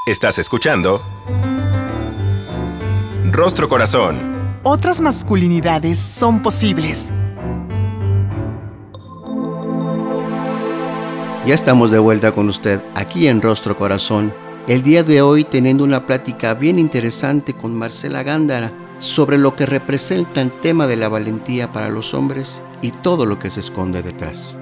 Estás 0.08 0.38
escuchando 0.38 1.02
Rostro 3.30 3.68
Corazón. 3.68 4.16
Otras 4.62 5.02
masculinidades 5.02 5.98
son 5.98 6.40
posibles. 6.40 7.10
Ya 11.44 11.54
estamos 11.54 11.90
de 11.90 11.98
vuelta 11.98 12.32
con 12.32 12.48
usted 12.48 12.80
aquí 12.94 13.28
en 13.28 13.42
Rostro 13.42 13.76
Corazón. 13.76 14.32
El 14.66 14.82
día 14.82 15.02
de 15.02 15.20
hoy 15.20 15.44
teniendo 15.44 15.84
una 15.84 16.06
plática 16.06 16.54
bien 16.54 16.78
interesante 16.78 17.52
con 17.52 17.76
Marcela 17.76 18.22
Gándara 18.22 18.72
sobre 19.00 19.36
lo 19.36 19.56
que 19.56 19.66
representa 19.66 20.40
el 20.40 20.50
tema 20.50 20.86
de 20.86 20.96
la 20.96 21.10
valentía 21.10 21.70
para 21.70 21.90
los 21.90 22.14
hombres 22.14 22.62
y 22.80 22.92
todo 22.92 23.26
lo 23.26 23.38
que 23.38 23.50
se 23.50 23.60
esconde 23.60 24.02
detrás. 24.02 24.56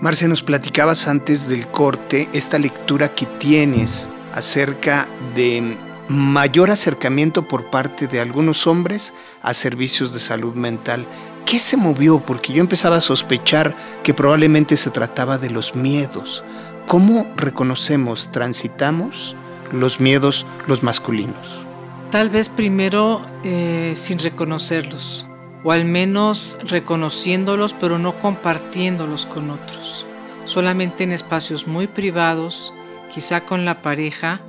Marce, 0.00 0.28
nos 0.28 0.44
platicabas 0.44 1.08
antes 1.08 1.48
del 1.48 1.66
corte 1.66 2.28
esta 2.32 2.56
lectura 2.60 3.12
que 3.12 3.26
tienes 3.26 4.08
acerca 4.32 5.08
de 5.34 5.76
mayor 6.08 6.70
acercamiento 6.70 7.48
por 7.48 7.70
parte 7.70 8.06
de 8.06 8.20
algunos 8.20 8.66
hombres 8.66 9.14
a 9.42 9.54
servicios 9.54 10.12
de 10.12 10.20
salud 10.20 10.54
mental. 10.54 11.06
¿Qué 11.46 11.58
se 11.58 11.76
movió? 11.76 12.20
Porque 12.20 12.52
yo 12.52 12.60
empezaba 12.60 12.96
a 12.96 13.00
sospechar 13.00 13.74
que 14.02 14.14
probablemente 14.14 14.76
se 14.76 14.90
trataba 14.90 15.38
de 15.38 15.50
los 15.50 15.74
miedos. 15.74 16.44
¿Cómo 16.86 17.26
reconocemos, 17.36 18.30
transitamos 18.30 19.36
los 19.72 20.00
miedos, 20.00 20.46
los 20.66 20.82
masculinos? 20.82 21.62
Tal 22.10 22.28
vez 22.28 22.48
primero 22.48 23.24
eh, 23.42 23.94
sin 23.96 24.18
reconocerlos, 24.18 25.26
o 25.64 25.72
al 25.72 25.86
menos 25.86 26.58
reconociéndolos 26.64 27.72
pero 27.72 27.98
no 27.98 28.12
compartiéndolos 28.14 29.24
con 29.24 29.50
otros, 29.50 30.04
solamente 30.44 31.04
en 31.04 31.12
espacios 31.12 31.66
muy 31.66 31.86
privados, 31.86 32.74
quizá 33.12 33.42
con 33.42 33.64
la 33.64 33.82
pareja, 33.82 34.40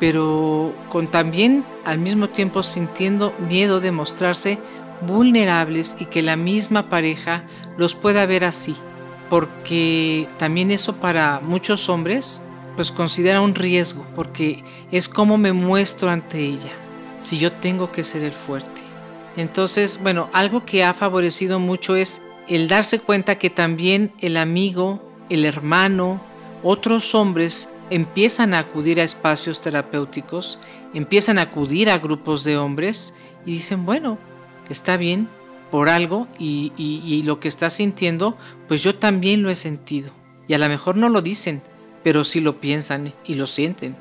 pero 0.00 0.72
con 0.88 1.06
también 1.06 1.64
al 1.84 1.98
mismo 1.98 2.28
tiempo 2.28 2.62
sintiendo 2.62 3.32
miedo 3.48 3.80
de 3.80 3.92
mostrarse 3.92 4.58
vulnerables 5.06 5.96
y 5.98 6.06
que 6.06 6.22
la 6.22 6.36
misma 6.36 6.88
pareja 6.88 7.42
los 7.76 7.94
pueda 7.94 8.26
ver 8.26 8.44
así, 8.44 8.76
porque 9.30 10.28
también 10.38 10.70
eso 10.70 10.96
para 10.96 11.40
muchos 11.40 11.88
hombres 11.88 12.42
pues 12.76 12.92
considera 12.92 13.40
un 13.40 13.56
riesgo, 13.56 14.06
porque 14.14 14.62
es 14.92 15.08
como 15.08 15.36
me 15.36 15.52
muestro 15.52 16.10
ante 16.10 16.38
ella, 16.38 16.70
si 17.20 17.38
yo 17.38 17.50
tengo 17.50 17.90
que 17.90 18.04
ser 18.04 18.22
el 18.22 18.30
fuerte. 18.30 18.82
Entonces, 19.36 20.00
bueno, 20.00 20.30
algo 20.32 20.64
que 20.64 20.84
ha 20.84 20.94
favorecido 20.94 21.58
mucho 21.58 21.96
es 21.96 22.22
el 22.46 22.68
darse 22.68 23.00
cuenta 23.00 23.36
que 23.36 23.50
también 23.50 24.12
el 24.20 24.36
amigo, 24.36 25.02
el 25.28 25.44
hermano, 25.44 26.20
otros 26.62 27.14
hombres 27.14 27.68
empiezan 27.90 28.54
a 28.54 28.60
acudir 28.60 29.00
a 29.00 29.04
espacios 29.04 29.60
terapéuticos, 29.60 30.58
empiezan 30.94 31.38
a 31.38 31.42
acudir 31.42 31.90
a 31.90 31.98
grupos 31.98 32.44
de 32.44 32.56
hombres 32.56 33.14
y 33.46 33.52
dicen, 33.52 33.86
bueno, 33.86 34.18
está 34.68 34.96
bien 34.96 35.28
por 35.70 35.88
algo 35.88 36.26
y, 36.38 37.22
lo 37.24 37.40
que 37.40 37.48
está 37.48 37.70
sintiendo, 37.70 38.36
pues 38.66 38.82
yo 38.82 38.94
también 38.94 39.42
lo 39.42 39.50
he 39.50 39.54
sentido. 39.54 40.12
Y 40.46 40.54
a 40.54 40.58
lo 40.58 40.68
mejor 40.68 40.96
no 40.96 41.08
lo 41.08 41.20
dicen, 41.20 41.62
pero 42.02 42.24
sí 42.24 42.40
lo 42.40 42.60
piensan 42.60 43.12
y 43.24 43.34
lo 43.34 43.46
sienten. 43.46 43.96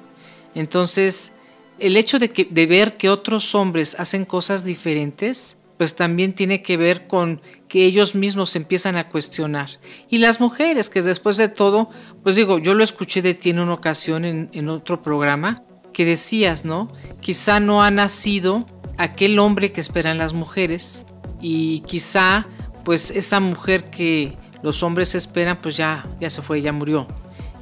Entonces, 0.56 1.34
el 1.78 1.98
hecho 1.98 2.20
de, 2.20 2.30
que, 2.30 2.46
de 2.46 2.66
ver 2.66 2.96
que 2.98 3.10
otros 3.10 3.54
hombres 3.54 3.96
hacen 4.00 4.26
cosas 4.26 4.64
diferentes, 4.64 5.57
pues 5.78 5.96
también 5.96 6.34
tiene 6.34 6.62
que 6.62 6.78
ver 6.78 7.08
con 7.08 7.42
que 7.68 7.86
ellos 7.86 8.16
mismos 8.16 8.52
se 8.52 8.60
empiezan 8.60 8.96
a 8.96 9.10
cuestionar. 9.10 9.70
Y 10.10 10.18
las 10.18 10.40
mujeres, 10.40 10.90
que 10.90 11.02
después 11.02 11.38
de 11.38 11.50
todo, 11.50 11.90
pues 12.24 12.36
digo, 12.36 12.60
yo 12.60 12.74
lo 12.74 12.84
escuché 12.84 13.22
de 13.22 13.34
ti 13.34 13.52
en 13.52 13.60
una 13.60 13.74
ocasión 13.74 14.26
en, 14.26 14.50
en 14.54 14.70
otro 14.70 15.02
programa, 15.02 15.64
que 15.94 16.06
decías, 16.06 16.66
¿no? 16.66 16.88
Quizá 17.22 17.60
no 17.60 17.84
ha 17.84 17.92
nacido 17.92 18.66
aquel 18.98 19.40
hombre 19.40 19.72
que 19.72 19.82
esperan 19.82 20.18
las 20.18 20.34
mujeres 20.34 21.06
y 21.42 21.80
quizá 21.82 22.46
pues 22.84 23.12
esa 23.12 23.40
mujer 23.40 23.86
que 23.86 24.38
los 24.64 24.82
hombres 24.84 25.16
esperan 25.16 25.58
pues 25.62 25.78
ya, 25.78 26.08
ya 26.20 26.30
se 26.30 26.42
fue, 26.42 26.62
ya 26.62 26.72
murió. 26.72 27.08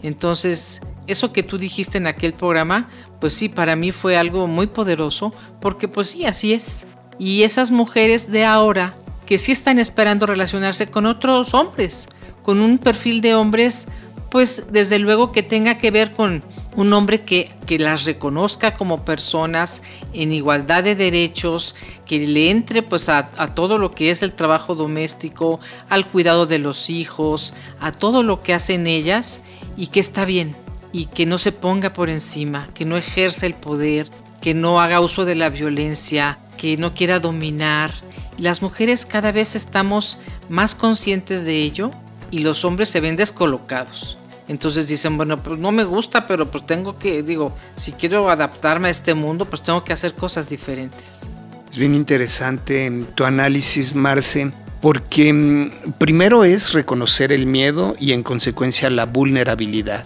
Entonces, 0.03 0.81
eso 1.07 1.33
que 1.33 1.43
tú 1.43 1.57
dijiste 1.57 1.97
en 1.97 2.07
aquel 2.07 2.33
programa, 2.33 2.89
pues 3.19 3.33
sí, 3.33 3.49
para 3.49 3.75
mí 3.75 3.91
fue 3.91 4.17
algo 4.17 4.47
muy 4.47 4.67
poderoso, 4.67 5.33
porque 5.61 5.87
pues 5.87 6.09
sí, 6.09 6.25
así 6.25 6.53
es. 6.53 6.85
Y 7.17 7.43
esas 7.43 7.71
mujeres 7.71 8.31
de 8.31 8.45
ahora 8.45 8.95
que 9.25 9.37
sí 9.37 9.51
están 9.51 9.79
esperando 9.79 10.25
relacionarse 10.25 10.87
con 10.87 11.05
otros 11.05 11.53
hombres, 11.53 12.09
con 12.43 12.61
un 12.61 12.77
perfil 12.77 13.21
de 13.21 13.35
hombres, 13.35 13.87
pues 14.29 14.65
desde 14.71 14.99
luego 14.99 15.31
que 15.31 15.43
tenga 15.43 15.77
que 15.77 15.91
ver 15.91 16.11
con 16.11 16.43
un 16.75 16.91
hombre 16.91 17.21
que, 17.21 17.49
que, 17.65 17.79
las 17.79 18.03
reconozca 18.03 18.75
como 18.75 19.05
personas 19.05 19.81
en 20.13 20.33
igualdad 20.33 20.83
de 20.83 20.95
derechos, 20.95 21.73
que 22.05 22.27
le 22.27 22.49
entre 22.49 22.83
pues 22.83 23.07
a, 23.07 23.29
a, 23.37 23.55
todo 23.55 23.77
lo 23.77 23.91
que 23.91 24.09
es 24.09 24.23
el 24.23 24.33
trabajo 24.33 24.75
doméstico, 24.75 25.61
al 25.89 26.05
cuidado 26.07 26.45
de 26.45 26.59
los 26.59 26.89
hijos, 26.89 27.53
a 27.79 27.93
todo 27.93 28.23
lo 28.23 28.43
que 28.43 28.53
hacen 28.53 28.87
ellas 28.87 29.41
y 29.77 29.87
que 29.87 30.01
está 30.01 30.25
bien 30.25 30.55
y 30.91 31.05
que 31.05 31.25
no 31.25 31.37
se 31.37 31.51
ponga 31.51 31.93
por 31.93 32.09
encima, 32.09 32.69
que 32.73 32.85
no 32.85 32.97
ejerza 32.97 33.45
el 33.45 33.53
poder, 33.53 34.09
que 34.41 34.53
no 34.53 34.81
haga 34.81 34.99
uso 34.99 35.23
de 35.25 35.35
la 35.35 35.49
violencia, 35.49 36.39
que 36.57 36.77
no 36.77 36.93
quiera 36.93 37.19
dominar. 37.19 37.93
Las 38.37 38.61
mujeres 38.61 39.05
cada 39.05 39.31
vez 39.31 39.55
estamos 39.55 40.19
más 40.49 40.75
conscientes 40.75 41.45
de 41.45 41.61
ello 41.61 41.91
y 42.31 42.39
los 42.39 42.65
hombres 42.65 42.89
se 42.89 42.99
ven 42.99 43.15
descolocados. 43.15 44.17
Entonces 44.47 44.87
dicen, 44.87 45.17
bueno, 45.17 45.41
pues 45.41 45.59
no 45.59 45.71
me 45.71 45.83
gusta, 45.83 46.27
pero 46.27 46.49
pues 46.51 46.65
tengo 46.65 46.99
que, 46.99 47.23
digo, 47.23 47.55
si 47.75 47.93
quiero 47.93 48.29
adaptarme 48.29 48.89
a 48.89 48.91
este 48.91 49.13
mundo, 49.13 49.45
pues 49.45 49.63
tengo 49.63 49.83
que 49.83 49.93
hacer 49.93 50.13
cosas 50.13 50.49
diferentes. 50.49 51.27
Es 51.69 51.77
bien 51.77 51.95
interesante 51.95 52.91
tu 53.15 53.23
análisis, 53.23 53.95
Marce, 53.95 54.51
porque 54.81 55.33
mm, 55.33 55.93
primero 55.97 56.43
es 56.43 56.73
reconocer 56.73 57.31
el 57.31 57.47
miedo 57.47 57.95
y 57.99 58.11
en 58.11 58.21
consecuencia 58.21 58.89
la 58.89 59.05
vulnerabilidad. 59.05 60.05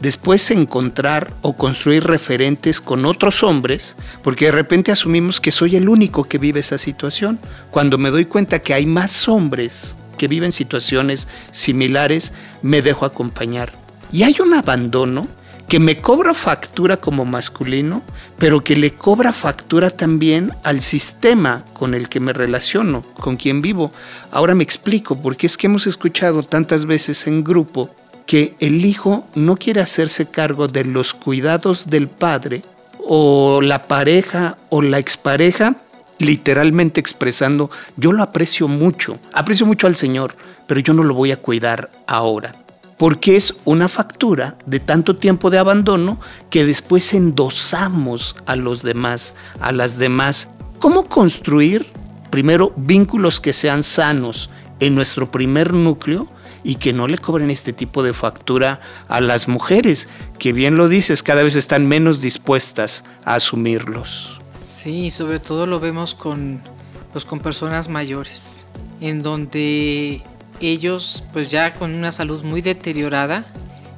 Después 0.00 0.50
encontrar 0.50 1.32
o 1.40 1.56
construir 1.56 2.04
referentes 2.04 2.82
con 2.82 3.06
otros 3.06 3.42
hombres, 3.42 3.96
porque 4.22 4.46
de 4.46 4.52
repente 4.52 4.92
asumimos 4.92 5.40
que 5.40 5.50
soy 5.50 5.76
el 5.76 5.88
único 5.88 6.24
que 6.24 6.38
vive 6.38 6.60
esa 6.60 6.76
situación, 6.76 7.40
cuando 7.70 7.96
me 7.96 8.10
doy 8.10 8.26
cuenta 8.26 8.58
que 8.58 8.74
hay 8.74 8.84
más 8.84 9.26
hombres 9.26 9.96
que 10.18 10.28
viven 10.28 10.52
situaciones 10.52 11.28
similares, 11.50 12.32
me 12.62 12.82
dejo 12.82 13.06
acompañar. 13.06 13.72
Y 14.12 14.22
hay 14.22 14.36
un 14.40 14.52
abandono 14.54 15.28
que 15.68 15.80
me 15.80 16.00
cobra 16.00 16.32
factura 16.32 16.98
como 16.98 17.24
masculino, 17.24 18.02
pero 18.38 18.62
que 18.62 18.76
le 18.76 18.94
cobra 18.94 19.32
factura 19.32 19.90
también 19.90 20.52
al 20.62 20.80
sistema 20.80 21.64
con 21.72 21.94
el 21.94 22.08
que 22.08 22.20
me 22.20 22.32
relaciono, 22.32 23.02
con 23.14 23.36
quien 23.36 23.62
vivo. 23.62 23.92
Ahora 24.30 24.54
me 24.54 24.62
explico, 24.62 25.20
porque 25.20 25.46
es 25.46 25.56
que 25.56 25.66
hemos 25.66 25.86
escuchado 25.86 26.42
tantas 26.42 26.86
veces 26.86 27.26
en 27.26 27.42
grupo 27.42 27.94
que 28.26 28.54
el 28.60 28.84
hijo 28.84 29.26
no 29.34 29.56
quiere 29.56 29.80
hacerse 29.80 30.26
cargo 30.26 30.68
de 30.68 30.84
los 30.84 31.14
cuidados 31.14 31.88
del 31.88 32.08
padre 32.08 32.62
o 32.98 33.60
la 33.62 33.82
pareja 33.86 34.58
o 34.68 34.82
la 34.82 34.98
expareja 34.98 35.76
literalmente 36.18 37.00
expresando, 37.00 37.70
yo 37.96 38.12
lo 38.12 38.22
aprecio 38.22 38.68
mucho, 38.68 39.18
aprecio 39.32 39.66
mucho 39.66 39.86
al 39.86 39.96
Señor, 39.96 40.36
pero 40.66 40.80
yo 40.80 40.94
no 40.94 41.02
lo 41.02 41.14
voy 41.14 41.32
a 41.32 41.40
cuidar 41.40 41.90
ahora. 42.06 42.54
Porque 42.96 43.36
es 43.36 43.54
una 43.64 43.88
factura 43.88 44.56
de 44.64 44.80
tanto 44.80 45.16
tiempo 45.16 45.50
de 45.50 45.58
abandono 45.58 46.18
que 46.48 46.64
después 46.64 47.12
endosamos 47.12 48.36
a 48.46 48.56
los 48.56 48.82
demás, 48.82 49.34
a 49.60 49.72
las 49.72 49.98
demás. 49.98 50.48
¿Cómo 50.78 51.04
construir 51.04 51.86
primero 52.30 52.72
vínculos 52.76 53.40
que 53.40 53.52
sean 53.52 53.82
sanos 53.82 54.48
en 54.80 54.94
nuestro 54.94 55.30
primer 55.30 55.74
núcleo 55.74 56.26
y 56.64 56.76
que 56.76 56.92
no 56.92 57.06
le 57.06 57.18
cobren 57.18 57.50
este 57.50 57.72
tipo 57.72 58.02
de 58.02 58.12
factura 58.12 58.80
a 59.08 59.20
las 59.20 59.48
mujeres, 59.48 60.08
que 60.38 60.52
bien 60.52 60.76
lo 60.76 60.88
dices, 60.88 61.22
cada 61.22 61.42
vez 61.42 61.56
están 61.56 61.86
menos 61.86 62.20
dispuestas 62.20 63.04
a 63.24 63.34
asumirlos? 63.34 64.40
Sí, 64.66 65.10
sobre 65.10 65.40
todo 65.40 65.66
lo 65.66 65.80
vemos 65.80 66.14
con, 66.14 66.60
pues, 67.12 67.24
con 67.24 67.40
personas 67.40 67.88
mayores, 67.88 68.66
en 69.00 69.22
donde 69.22 70.22
ellos 70.60 71.24
pues 71.32 71.50
ya 71.50 71.74
con 71.74 71.94
una 71.94 72.12
salud 72.12 72.42
muy 72.42 72.62
deteriorada 72.62 73.46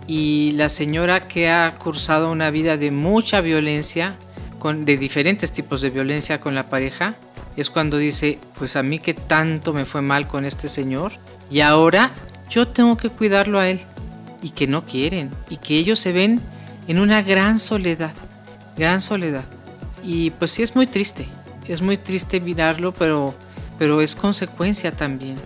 y 0.07 0.53
la 0.53 0.69
señora 0.69 1.29
que 1.29 1.51
ha 1.51 1.71
cursado 1.79 2.31
una 2.31 2.51
vida 2.51 2.77
de 2.77 2.91
mucha 2.91 3.41
violencia, 3.41 4.17
con, 4.59 4.85
de 4.85 4.97
diferentes 4.97 5.53
tipos 5.53 5.83
de 5.83 5.91
violencia 5.91 6.41
con 6.41 6.55
la 6.55 6.69
pareja, 6.69 7.17
es 7.57 7.71
cuando 7.71 7.99
dice, 7.99 8.39
pues 8.59 8.77
a 8.77 8.83
mí 8.83 8.99
que 8.99 9.15
tanto 9.15 9.73
me 9.75 9.85
fue 9.85 10.01
mal 10.01 10.27
con 10.27 10.45
este 10.45 10.69
señor 10.69 11.13
y 11.51 11.61
ahora 11.61 12.13
yo 12.49 12.67
tengo 12.67 12.97
que 12.97 13.11
cuidarlo 13.11 13.59
a 13.59 13.69
él 13.69 13.81
y 14.43 14.51
que 14.51 14.67
no 14.67 14.85
quieren 14.85 15.31
y 15.49 15.57
que 15.57 15.79
ellos 15.79 15.99
se 15.99 16.13
ven 16.13 16.41
en 16.87 16.99
una 16.99 17.23
gran 17.23 17.59
soledad, 17.59 18.13
gran 18.77 19.01
soledad. 19.01 19.45
Y 20.03 20.31
pues 20.31 20.53
sí 20.53 20.63
es 20.63 20.75
muy 20.75 20.87
triste, 20.87 21.27
es 21.67 21.83
muy 21.83 21.97
triste 21.97 22.41
mirarlo, 22.41 22.95
pero, 22.95 23.35
pero 23.79 24.01
es 24.01 24.17
consecuencia 24.17 24.93
también. 24.93 25.37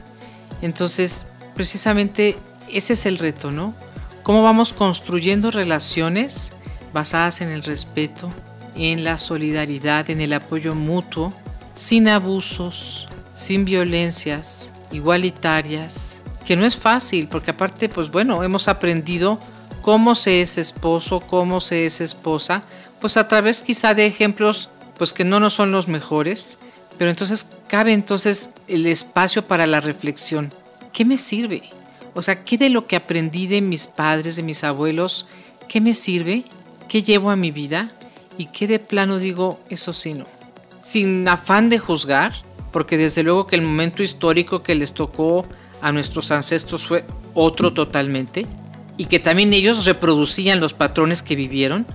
Entonces, 0.60 1.26
precisamente 1.54 2.36
ese 2.70 2.92
es 2.92 3.06
el 3.06 3.18
reto, 3.18 3.50
¿no? 3.50 3.74
¿Cómo 4.22 4.42
vamos 4.42 4.72
construyendo 4.72 5.50
relaciones 5.50 6.52
basadas 6.92 7.40
en 7.40 7.50
el 7.50 7.64
respeto, 7.64 8.30
en 8.76 9.02
la 9.02 9.18
solidaridad, 9.18 10.08
en 10.10 10.20
el 10.20 10.32
apoyo 10.32 10.74
mutuo, 10.74 11.34
sin 11.74 12.08
abusos, 12.08 13.08
sin 13.34 13.64
violencias, 13.64 14.70
igualitarias, 14.92 16.21
que 16.42 16.56
no 16.56 16.64
es 16.64 16.76
fácil, 16.76 17.28
porque 17.28 17.52
aparte, 17.52 17.88
pues 17.88 18.10
bueno, 18.10 18.42
hemos 18.42 18.68
aprendido 18.68 19.38
cómo 19.80 20.14
se 20.14 20.40
es 20.40 20.58
esposo, 20.58 21.20
cómo 21.20 21.60
se 21.60 21.86
es 21.86 22.00
esposa, 22.00 22.62
pues 23.00 23.16
a 23.16 23.28
través 23.28 23.62
quizá 23.62 23.94
de 23.94 24.06
ejemplos 24.06 24.70
pues 24.96 25.12
que 25.12 25.24
no 25.24 25.40
nos 25.40 25.54
son 25.54 25.72
los 25.72 25.88
mejores, 25.88 26.58
pero 26.98 27.10
entonces 27.10 27.48
cabe 27.66 27.92
entonces 27.92 28.50
el 28.68 28.86
espacio 28.86 29.46
para 29.46 29.66
la 29.66 29.80
reflexión. 29.80 30.54
¿Qué 30.92 31.04
me 31.04 31.16
sirve? 31.16 31.62
O 32.14 32.22
sea, 32.22 32.44
¿qué 32.44 32.58
de 32.58 32.70
lo 32.70 32.86
que 32.86 32.96
aprendí 32.96 33.46
de 33.46 33.60
mis 33.60 33.86
padres, 33.86 34.36
de 34.36 34.42
mis 34.42 34.62
abuelos, 34.62 35.26
qué 35.68 35.80
me 35.80 35.94
sirve? 35.94 36.44
¿Qué 36.88 37.02
llevo 37.02 37.30
a 37.30 37.36
mi 37.36 37.50
vida? 37.50 37.90
¿Y 38.38 38.46
qué 38.46 38.66
de 38.66 38.78
plano 38.78 39.18
digo, 39.18 39.58
eso 39.70 39.92
sí 39.92 40.14
no? 40.14 40.26
Sin 40.82 41.26
afán 41.26 41.68
de 41.70 41.78
juzgar, 41.78 42.34
porque 42.70 42.96
desde 42.96 43.22
luego 43.22 43.46
que 43.46 43.56
el 43.56 43.62
momento 43.62 44.02
histórico 44.02 44.62
que 44.62 44.74
les 44.74 44.92
tocó 44.94 45.46
a 45.82 45.92
nuestros 45.92 46.30
ancestros 46.30 46.86
fue 46.86 47.04
otro 47.34 47.74
totalmente, 47.74 48.46
y 48.96 49.06
que 49.06 49.18
también 49.18 49.52
ellos 49.52 49.84
reproducían 49.84 50.60
los 50.60 50.74
patrones 50.74 51.22
que 51.22 51.36
vivieron 51.36 51.86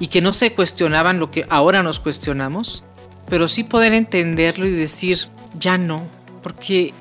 y 0.00 0.08
que 0.08 0.20
no 0.20 0.32
se 0.32 0.54
cuestionaban 0.54 1.20
lo 1.20 1.30
que 1.30 1.46
ahora 1.48 1.82
nos 1.82 2.00
cuestionamos, 2.00 2.84
pero 3.28 3.48
sí 3.48 3.64
poder 3.64 3.92
entenderlo 3.92 4.66
y 4.66 4.72
decir, 4.72 5.18
ya 5.58 5.78
no, 5.78 6.06
porque 6.42 6.92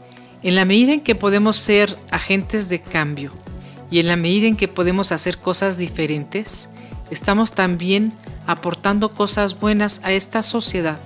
en 0.43 0.55
la 0.55 0.65
medida 0.65 0.93
en 0.93 1.01
que 1.01 1.15
podemos 1.15 1.55
ser 1.55 1.97
agentes 2.11 2.69
de 2.69 2.81
cambio 2.81 3.31
y 3.89 3.99
en 3.99 4.07
la 4.07 4.15
medida 4.15 4.47
en 4.47 4.55
que 4.55 4.67
podemos 4.67 5.11
hacer 5.11 5.39
cosas 5.39 5.77
diferentes, 5.77 6.69
estamos 7.09 7.51
también 7.53 8.13
aportando 8.45 9.13
cosas 9.13 9.59
buenas 9.59 10.01
a 10.03 10.11
esta 10.11 10.43
sociedad. 10.43 10.99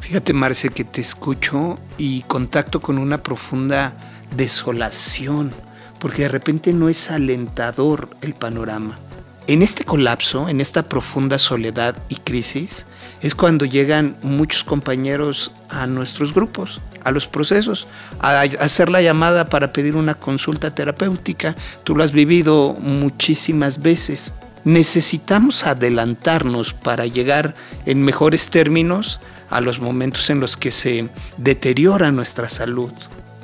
Fíjate, 0.00 0.32
Marce, 0.32 0.70
que 0.70 0.84
te 0.84 1.00
escucho 1.00 1.78
y 1.98 2.22
contacto 2.22 2.80
con 2.80 2.98
una 2.98 3.22
profunda 3.22 3.94
desolación 4.36 5.52
porque 6.00 6.22
de 6.22 6.28
repente 6.28 6.72
no 6.72 6.88
es 6.88 7.10
alentador 7.10 8.10
el 8.22 8.34
panorama. 8.34 8.98
En 9.46 9.62
este 9.62 9.84
colapso, 9.84 10.48
en 10.48 10.60
esta 10.60 10.88
profunda 10.88 11.38
soledad 11.38 11.96
y 12.08 12.16
crisis, 12.16 12.86
es 13.20 13.34
cuando 13.34 13.64
llegan 13.64 14.16
muchos 14.22 14.64
compañeros 14.64 15.52
a 15.68 15.86
nuestros 15.86 16.32
grupos, 16.32 16.80
a 17.02 17.10
los 17.10 17.26
procesos, 17.26 17.86
a 18.20 18.42
hacer 18.42 18.88
la 18.90 19.02
llamada 19.02 19.48
para 19.48 19.72
pedir 19.72 19.96
una 19.96 20.14
consulta 20.14 20.70
terapéutica. 20.70 21.56
Tú 21.84 21.96
lo 21.96 22.04
has 22.04 22.12
vivido 22.12 22.74
muchísimas 22.80 23.82
veces. 23.82 24.34
Necesitamos 24.64 25.66
adelantarnos 25.66 26.72
para 26.72 27.06
llegar 27.06 27.54
en 27.86 28.02
mejores 28.02 28.50
términos 28.50 29.20
a 29.48 29.60
los 29.60 29.80
momentos 29.80 30.30
en 30.30 30.38
los 30.38 30.56
que 30.56 30.70
se 30.70 31.08
deteriora 31.38 32.12
nuestra 32.12 32.48
salud. 32.48 32.92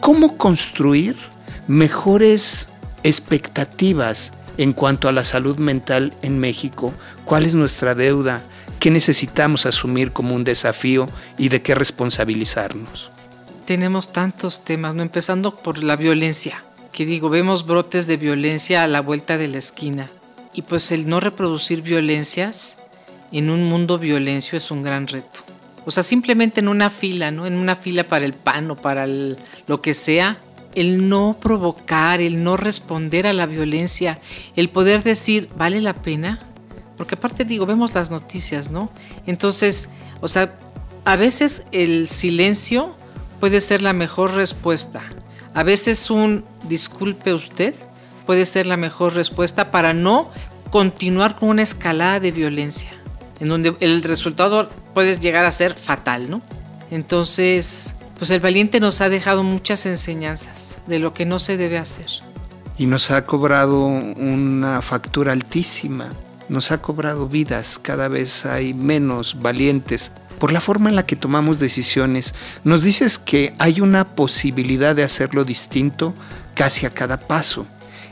¿Cómo 0.01 0.37
construir 0.37 1.17
mejores 1.67 2.69
expectativas 3.03 4.33
en 4.59 4.73
cuanto 4.73 5.09
a 5.09 5.13
la 5.13 5.25
salud 5.25 5.59
mental 5.59 6.15
en 6.23 6.39
México, 6.39 6.95
cuál 7.25 7.45
es 7.45 7.55
nuestra 7.55 7.95
deuda, 7.95 8.43
qué 8.81 8.91
necesitamos 8.91 9.67
asumir 9.67 10.13
como 10.13 10.35
un 10.35 10.45
desafío 10.45 11.09
y 11.39 11.49
de 11.49 11.63
qué 11.63 11.75
responsabilizarnos. 11.75 13.11
Tenemos 13.67 14.13
tantos 14.13 14.65
temas, 14.65 14.95
no 14.95 15.03
empezando 15.03 15.57
por 15.57 15.83
la 15.83 15.97
violencia, 15.97 16.63
que 16.93 17.05
digo, 17.05 17.29
vemos 17.29 17.67
brotes 17.67 18.07
de 18.07 18.17
violencia 18.17 18.83
a 18.83 18.87
la 18.87 19.01
vuelta 19.01 19.37
de 19.39 19.49
la 19.49 19.59
esquina. 19.59 20.11
Y 20.53 20.63
pues 20.63 20.91
el 20.93 21.09
no 21.09 21.21
reproducir 21.21 21.83
violencias 21.83 22.79
en 23.33 23.51
un 23.51 23.65
mundo 23.65 23.99
violencio 23.99 24.57
es 24.57 24.71
un 24.71 24.83
gran 24.83 25.07
reto. 25.07 25.46
O 25.87 25.90
sea, 25.90 26.03
simplemente 26.03 26.61
en 26.61 26.68
una 26.68 26.90
fila, 26.90 27.31
¿no? 27.31 27.46
En 27.46 27.59
una 27.59 27.77
fila 27.77 28.05
para 28.05 28.25
el 28.25 28.35
pan 28.35 28.70
o 28.70 28.77
para 28.77 29.07
lo 29.07 29.81
que 29.81 29.94
sea, 29.94 30.38
el 30.75 31.09
no 31.09 31.38
provocar, 31.40 32.20
el 32.20 32.44
no 32.44 32.57
responder 32.57 33.27
a 33.27 33.33
la 33.33 33.46
violencia, 33.46 34.20
el 34.57 34.68
poder 34.68 35.03
decir, 35.03 35.49
¿vale 35.57 35.81
la 35.81 35.94
pena? 35.94 36.40
Porque 36.96 37.14
aparte 37.14 37.44
digo, 37.44 37.66
vemos 37.66 37.94
las 37.94 38.11
noticias, 38.11 38.70
¿no? 38.70 38.90
Entonces, 39.27 39.88
o 40.20 40.29
sea, 40.29 40.59
a 41.05 41.16
veces 41.16 41.62
el 41.72 42.09
silencio 42.09 42.94
puede 43.38 43.61
ser 43.61 43.81
la 43.81 43.92
mejor 43.92 44.35
respuesta. 44.35 45.03
A 45.55 45.62
veces 45.62 46.11
un 46.11 46.44
disculpe 46.64 47.33
usted 47.33 47.75
puede 48.27 48.44
ser 48.44 48.66
la 48.66 48.77
mejor 48.77 49.14
respuesta 49.14 49.70
para 49.70 49.94
no 49.94 50.31
continuar 50.70 51.37
con 51.37 51.51
una 51.51 51.62
escalada 51.62 52.20
de 52.20 52.33
violencia, 52.33 52.90
en 53.40 53.49
donde 53.49 53.77
el 53.81 54.03
resultado 54.03 54.68
puede 54.94 55.18
llegar 55.18 55.44
a 55.44 55.51
ser 55.51 55.75
fatal, 55.75 56.31
¿no? 56.31 56.42
Entonces, 56.90 57.94
pues 58.18 58.31
el 58.31 58.40
valiente 58.40 58.81
nos 58.81 59.01
ha 59.01 59.09
dejado 59.09 59.42
muchas 59.42 59.87
enseñanzas 59.87 60.79
de 60.87 60.99
lo 60.99 61.12
que 61.12 61.27
no 61.27 61.38
se 61.38 61.57
debe 61.57 61.79
hacer. 61.79 62.07
Y 62.79 62.87
nos 62.87 63.11
ha 63.11 63.25
cobrado 63.25 63.85
una 63.87 64.83
factura 64.83 65.33
altísima, 65.33 66.11
nos 66.49 66.70
ha 66.70 66.81
cobrado 66.81 67.29
vidas, 67.29 67.79
cada 67.79 68.09
vez 68.09 68.46
hay 68.46 68.75
menos 68.75 69.40
valientes 69.40 70.12
por 70.38 70.53
la 70.53 70.61
forma 70.61 70.90
en 70.90 70.96
la 70.96 71.07
que 71.07 71.16
tomamos 71.16 71.59
decisiones. 71.59 72.35
Nos 72.64 72.83
dices 72.83 73.18
que 73.18 73.55
hay 73.59 73.81
una 73.81 74.14
posibilidad 74.14 74.94
de 74.94 75.03
hacerlo 75.03 75.44
distinto 75.44 76.14
casi 76.55 76.87
a 76.87 76.90
cada 76.90 77.18
paso. 77.18 77.66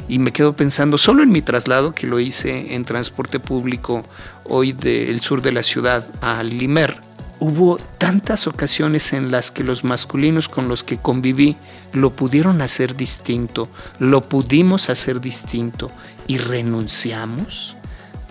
Y 0.09 0.19
me 0.19 0.33
quedo 0.33 0.55
pensando, 0.55 0.99
solo 0.99 1.23
en 1.23 1.31
mi 1.31 1.43
traslado 1.43 1.95
que 1.95 2.07
lo 2.07 2.21
hice 2.21 2.75
en 2.75 2.85
transporte 2.85 3.41
público 3.41 4.05
hoy 4.45 4.73
del 4.73 5.21
sur 5.21 5.43
de 5.43 5.53
la 5.53 5.63
ciudad 5.63 6.07
a 6.21 6.43
Limer, 6.43 7.01
hubo 7.41 7.79
tantas 7.99 8.47
ocasiones 8.47 9.13
en 9.13 9.31
las 9.31 9.51
que 9.51 9.65
los 9.65 9.85
masculinos 9.85 10.49
con 10.49 10.69
los 10.69 10.85
que 10.85 10.99
conviví 10.99 11.57
lo 11.93 12.15
pudieron 12.15 12.63
hacer 12.63 12.97
distinto, 12.97 13.69
lo 13.99 14.29
pudimos 14.29 14.91
hacer 14.91 15.21
distinto 15.21 15.91
y 16.27 16.39
renunciamos. 16.39 17.77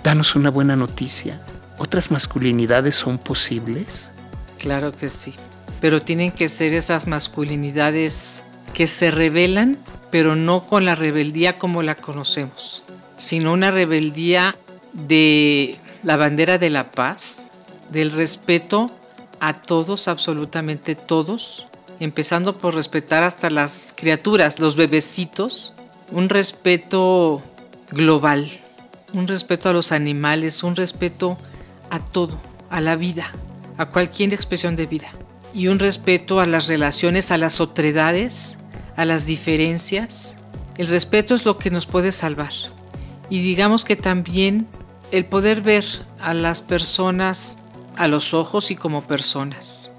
Danos 0.03 0.35
una 0.35 0.49
buena 0.49 0.75
noticia. 0.75 1.41
¿Otras 1.77 2.11
masculinidades 2.11 2.95
son 2.95 3.17
posibles? 3.17 4.11
Claro 4.59 4.91
que 4.91 5.09
sí, 5.09 5.33
pero 5.81 6.01
tienen 6.01 6.31
que 6.31 6.49
ser 6.49 6.73
esas 6.73 7.07
masculinidades 7.07 8.43
que 8.73 8.87
se 8.87 9.11
rebelan, 9.11 9.77
pero 10.13 10.35
no 10.35 10.67
con 10.67 10.85
la 10.85 10.93
rebeldía 10.93 11.57
como 11.57 11.81
la 11.81 11.95
conocemos, 11.95 12.83
sino 13.17 13.51
una 13.51 13.71
rebeldía 13.71 14.55
de 14.93 15.79
la 16.03 16.17
bandera 16.17 16.59
de 16.59 16.69
la 16.69 16.91
paz, 16.91 17.47
del 17.89 18.11
respeto 18.11 18.91
a 19.39 19.61
todos, 19.61 20.07
absolutamente 20.07 20.93
todos, 20.93 21.65
empezando 21.99 22.59
por 22.59 22.75
respetar 22.75 23.23
hasta 23.23 23.49
las 23.49 23.95
criaturas, 23.97 24.59
los 24.59 24.75
bebecitos, 24.75 25.73
un 26.11 26.29
respeto 26.29 27.41
global, 27.89 28.47
un 29.13 29.27
respeto 29.27 29.69
a 29.69 29.73
los 29.73 29.91
animales, 29.91 30.61
un 30.61 30.75
respeto 30.75 31.39
a 31.89 31.97
todo, 31.97 32.39
a 32.69 32.81
la 32.81 32.95
vida, 32.97 33.31
a 33.79 33.87
cualquier 33.87 34.31
expresión 34.35 34.75
de 34.75 34.85
vida, 34.85 35.09
y 35.55 35.69
un 35.69 35.79
respeto 35.79 36.39
a 36.39 36.45
las 36.45 36.67
relaciones, 36.67 37.31
a 37.31 37.39
las 37.39 37.59
otredades, 37.59 38.59
a 38.95 39.05
las 39.05 39.25
diferencias. 39.25 40.35
El 40.77 40.87
respeto 40.87 41.35
es 41.35 41.45
lo 41.45 41.57
que 41.57 41.69
nos 41.69 41.85
puede 41.85 42.11
salvar. 42.11 42.53
Y 43.29 43.39
digamos 43.39 43.85
que 43.85 43.95
también 43.95 44.67
el 45.11 45.25
poder 45.25 45.61
ver 45.61 45.85
a 46.19 46.33
las 46.33 46.61
personas 46.61 47.57
a 47.95 48.07
los 48.07 48.33
ojos 48.33 48.71
y 48.71 48.75
como 48.75 49.03
personas. 49.03 49.91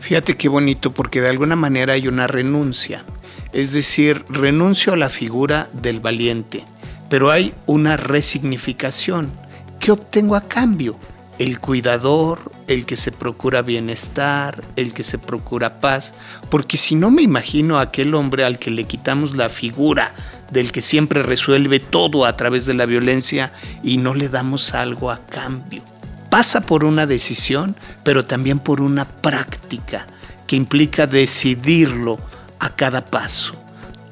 Fíjate 0.00 0.36
qué 0.36 0.48
bonito 0.48 0.92
porque 0.92 1.20
de 1.20 1.28
alguna 1.28 1.56
manera 1.56 1.94
hay 1.94 2.08
una 2.08 2.26
renuncia. 2.26 3.04
Es 3.52 3.72
decir, 3.72 4.24
renuncio 4.28 4.92
a 4.92 4.96
la 4.96 5.10
figura 5.10 5.68
del 5.72 6.00
valiente, 6.00 6.64
pero 7.08 7.30
hay 7.30 7.54
una 7.66 7.96
resignificación. 7.96 9.32
¿Qué 9.78 9.92
obtengo 9.92 10.36
a 10.36 10.48
cambio? 10.48 10.96
El 11.38 11.60
cuidador, 11.60 12.52
el 12.68 12.86
que 12.86 12.96
se 12.96 13.10
procura 13.10 13.62
bienestar, 13.62 14.62
el 14.76 14.92
que 14.94 15.02
se 15.02 15.18
procura 15.18 15.80
paz, 15.80 16.14
porque 16.50 16.76
si 16.76 16.94
no 16.94 17.10
me 17.10 17.22
imagino 17.22 17.78
a 17.78 17.82
aquel 17.82 18.14
hombre 18.14 18.44
al 18.44 18.58
que 18.58 18.70
le 18.70 18.84
quitamos 18.84 19.34
la 19.34 19.48
figura 19.48 20.14
del 20.50 20.70
que 20.70 20.82
siempre 20.82 21.22
resuelve 21.22 21.80
todo 21.80 22.26
a 22.26 22.36
través 22.36 22.66
de 22.66 22.74
la 22.74 22.86
violencia 22.86 23.52
y 23.82 23.96
no 23.96 24.14
le 24.14 24.28
damos 24.28 24.74
algo 24.74 25.10
a 25.10 25.18
cambio. 25.18 25.82
Pasa 26.28 26.60
por 26.60 26.84
una 26.84 27.06
decisión, 27.06 27.76
pero 28.04 28.24
también 28.24 28.58
por 28.58 28.80
una 28.80 29.06
práctica 29.06 30.06
que 30.46 30.56
implica 30.56 31.06
decidirlo 31.06 32.18
a 32.58 32.76
cada 32.76 33.04
paso, 33.04 33.54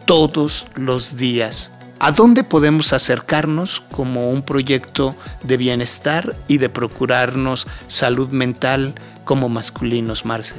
todos 0.06 0.66
los 0.74 1.16
días. 1.16 1.70
¿A 2.02 2.12
dónde 2.12 2.44
podemos 2.44 2.94
acercarnos 2.94 3.82
como 3.92 4.30
un 4.30 4.40
proyecto 4.40 5.16
de 5.42 5.58
bienestar 5.58 6.34
y 6.48 6.56
de 6.56 6.70
procurarnos 6.70 7.66
salud 7.88 8.30
mental 8.30 8.94
como 9.24 9.50
masculinos, 9.50 10.24
Marce? 10.24 10.54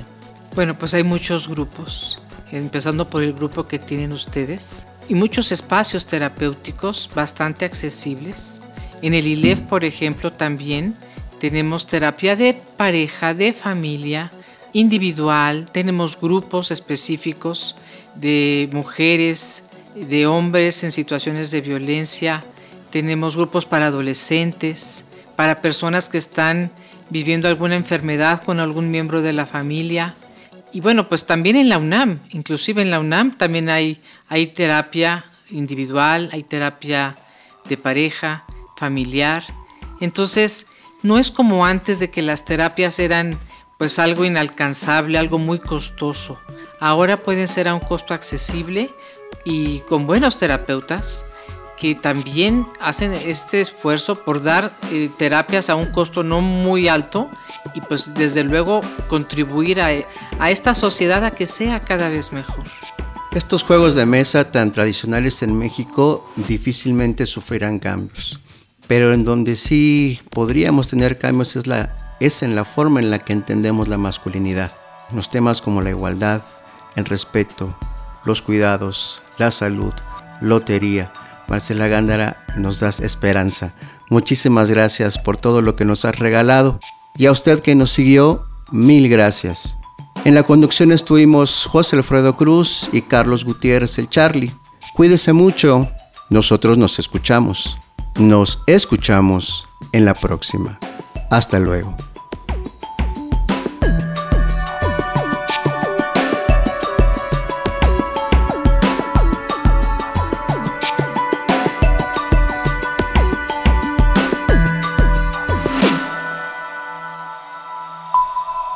Bueno, 0.54 0.77
pues 0.77 0.93
hay 0.93 1.04
muchos 1.04 1.47
grupos, 1.47 2.21
empezando 2.51 3.10
por 3.10 3.23
el 3.23 3.34
grupo 3.34 3.65
que 3.65 3.80
tienen 3.80 4.12
ustedes, 4.12 4.86
y 5.10 5.15
muchos 5.15 5.51
espacios 5.51 6.06
terapéuticos 6.06 7.10
bastante 7.15 7.65
accesibles. 7.65 8.62
En 9.01 9.15
el 9.15 9.25
ILEF, 9.25 9.62
por 9.62 9.84
ejemplo, 9.84 10.32
también 10.32 10.95
tenemos 11.39 11.88
terapia 11.88 12.36
de 12.36 12.62
pareja, 12.77 13.34
de 13.34 13.51
familia, 13.51 14.32
individual, 14.73 15.67
tenemos 15.71 16.21
grupos 16.21 16.69
específicos 16.69 17.75
de 18.13 18.69
mujeres, 18.71 19.63
de 19.95 20.27
hombres 20.27 20.84
en 20.84 20.91
situaciones 20.91 21.51
de 21.51 21.62
violencia, 21.62 22.43
tenemos 22.89 23.36
grupos 23.36 23.65
para 23.65 23.88
adolescentes, 23.88 25.06
para 25.36 25.62
personas 25.62 26.10
que 26.10 26.17
están 26.17 26.71
viviendo 27.10 27.47
alguna 27.47 27.75
enfermedad 27.75 28.43
con 28.43 28.60
algún 28.60 28.91
miembro 28.91 29.21
de 29.21 29.34
la 29.34 29.45
familia, 29.45 30.15
y 30.73 30.80
bueno, 30.80 31.10
pues 31.10 31.25
también 31.25 31.58
en 31.58 31.69
la 31.69 31.77
UNAM, 31.77 32.19
inclusive 32.30 32.82
en 32.82 32.91
la 32.91 32.99
UNAM 32.99 33.36
también 33.36 33.69
hay, 33.69 34.01
hay 34.30 34.47
terapia 34.47 35.25
individual, 35.49 36.30
hay 36.32 36.43
terapia 36.43 37.15
de 37.67 37.75
pareja, 37.75 38.41
familiar. 38.77 39.43
Entonces, 39.99 40.67
no 41.04 41.17
es 41.17 41.30
como 41.30 41.65
antes 41.65 41.99
de 41.99 42.10
que 42.10 42.21
las 42.21 42.45
terapias 42.45 42.99
eran 42.99 43.38
pues 43.77 43.99
algo 43.99 44.23
inalcanzable, 44.23 45.17
algo 45.17 45.39
muy 45.39 45.60
costoso. 45.60 46.39
Ahora 46.82 47.17
pueden 47.17 47.48
ser 47.48 47.67
a 47.67 47.76
un 47.76 47.80
costo 47.80 48.15
accesible 48.15 48.89
y 49.46 49.82
con 49.82 50.08
buenos 50.08 50.38
terapeutas 50.38 51.26
que 51.78 51.94
también 51.94 52.65
hacen 52.80 53.13
este 53.13 53.62
esfuerzo 53.62 54.24
por 54.26 54.41
dar 54.41 54.76
eh, 54.91 55.12
terapias 55.15 55.70
a 55.70 55.76
un 55.76 55.91
costo 55.91 56.24
no 56.24 56.41
muy 56.41 56.88
alto 56.88 57.30
y 57.76 57.82
pues 57.82 58.15
desde 58.15 58.44
luego 58.44 58.82
contribuir 59.08 59.80
a, 59.80 59.91
esta 60.50 60.74
sociedad 60.74 61.24
a 61.24 61.30
que 61.30 61.46
sea 61.46 61.82
cada 61.82 62.10
vez 62.10 62.34
mejor. 62.34 62.65
Estos 63.32 63.62
juegos 63.62 63.94
de 63.94 64.08
mesa 64.08 64.52
tan 64.52 64.72
tradicionales 64.72 65.44
en 65.44 65.56
México 65.56 66.28
difícilmente 66.36 67.28
sufrirán 67.28 67.78
cambios, 67.78 68.39
pero 68.88 69.13
en 69.13 69.24
donde 69.24 69.56
sí 69.56 70.20
podríamos 70.32 70.88
tener 70.88 71.20
cambios 71.20 71.56
es, 71.56 71.65
es 72.20 72.41
en 72.41 72.56
la 72.56 72.65
forma 72.65 73.00
en 73.00 73.12
la 73.12 73.20
que 73.20 73.34
entendemos 73.34 73.88
la 73.88 74.00
masculinidad. 74.00 74.72
Los 75.13 75.30
temas 75.30 75.62
como 75.62 75.82
la 75.82 75.89
igualdad, 75.89 76.41
el 76.95 77.06
respeto, 77.06 77.73
los 78.25 78.41
cuidados, 78.41 79.21
la 79.38 79.51
salud, 79.51 79.93
lotería. 80.41 81.12
Marcela 81.47 81.88
Gándara, 81.88 82.45
nos 82.56 82.80
das 82.80 82.99
esperanza. 82.99 83.73
Muchísimas 84.10 84.69
gracias 84.69 85.17
por 85.17 85.38
todo 85.38 85.62
lo 85.62 85.75
que 85.75 85.86
nos 85.86 86.06
has 86.06 86.17
regalado. 86.17 86.80
Y 87.15 87.25
a 87.25 87.32
usted 87.32 87.62
que 87.62 87.75
nos 87.75 87.91
siguió, 87.91 88.45
mil 88.71 89.10
gracias. 89.10 89.75
En 90.23 90.36
la 90.36 90.43
conducción 90.43 90.91
estuvimos 90.91 91.65
José 91.65 91.95
Alfredo 91.97 92.38
Cruz 92.38 92.89
y 92.91 93.01
Carlos 93.01 93.43
Gutiérrez 93.43 93.97
el 93.99 94.10
Charlie. 94.10 94.54
Cuídese 94.93 95.34
mucho. 95.34 95.89
Nosotros 96.30 96.77
nos 96.77 96.99
escuchamos. 96.99 97.77
Nos 98.17 98.62
escuchamos 98.67 99.67
en 99.91 100.06
la 100.06 100.13
próxima. 100.13 100.80
Hasta 101.30 101.60
luego. 101.60 101.95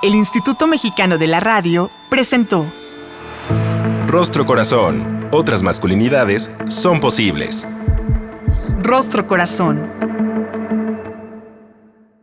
El 0.05 0.13
Instituto 0.13 0.67
Mexicano 0.67 1.17
de 1.17 1.25
la 1.25 1.39
Radio 1.39 1.89
presentó 2.09 2.63
Rostro 4.05 4.45
Corazón. 4.45 5.27
Otras 5.31 5.63
masculinidades 5.63 6.51
son 6.67 6.99
posibles. 6.99 7.67
Rostro 8.83 9.25
Corazón. 9.25 10.24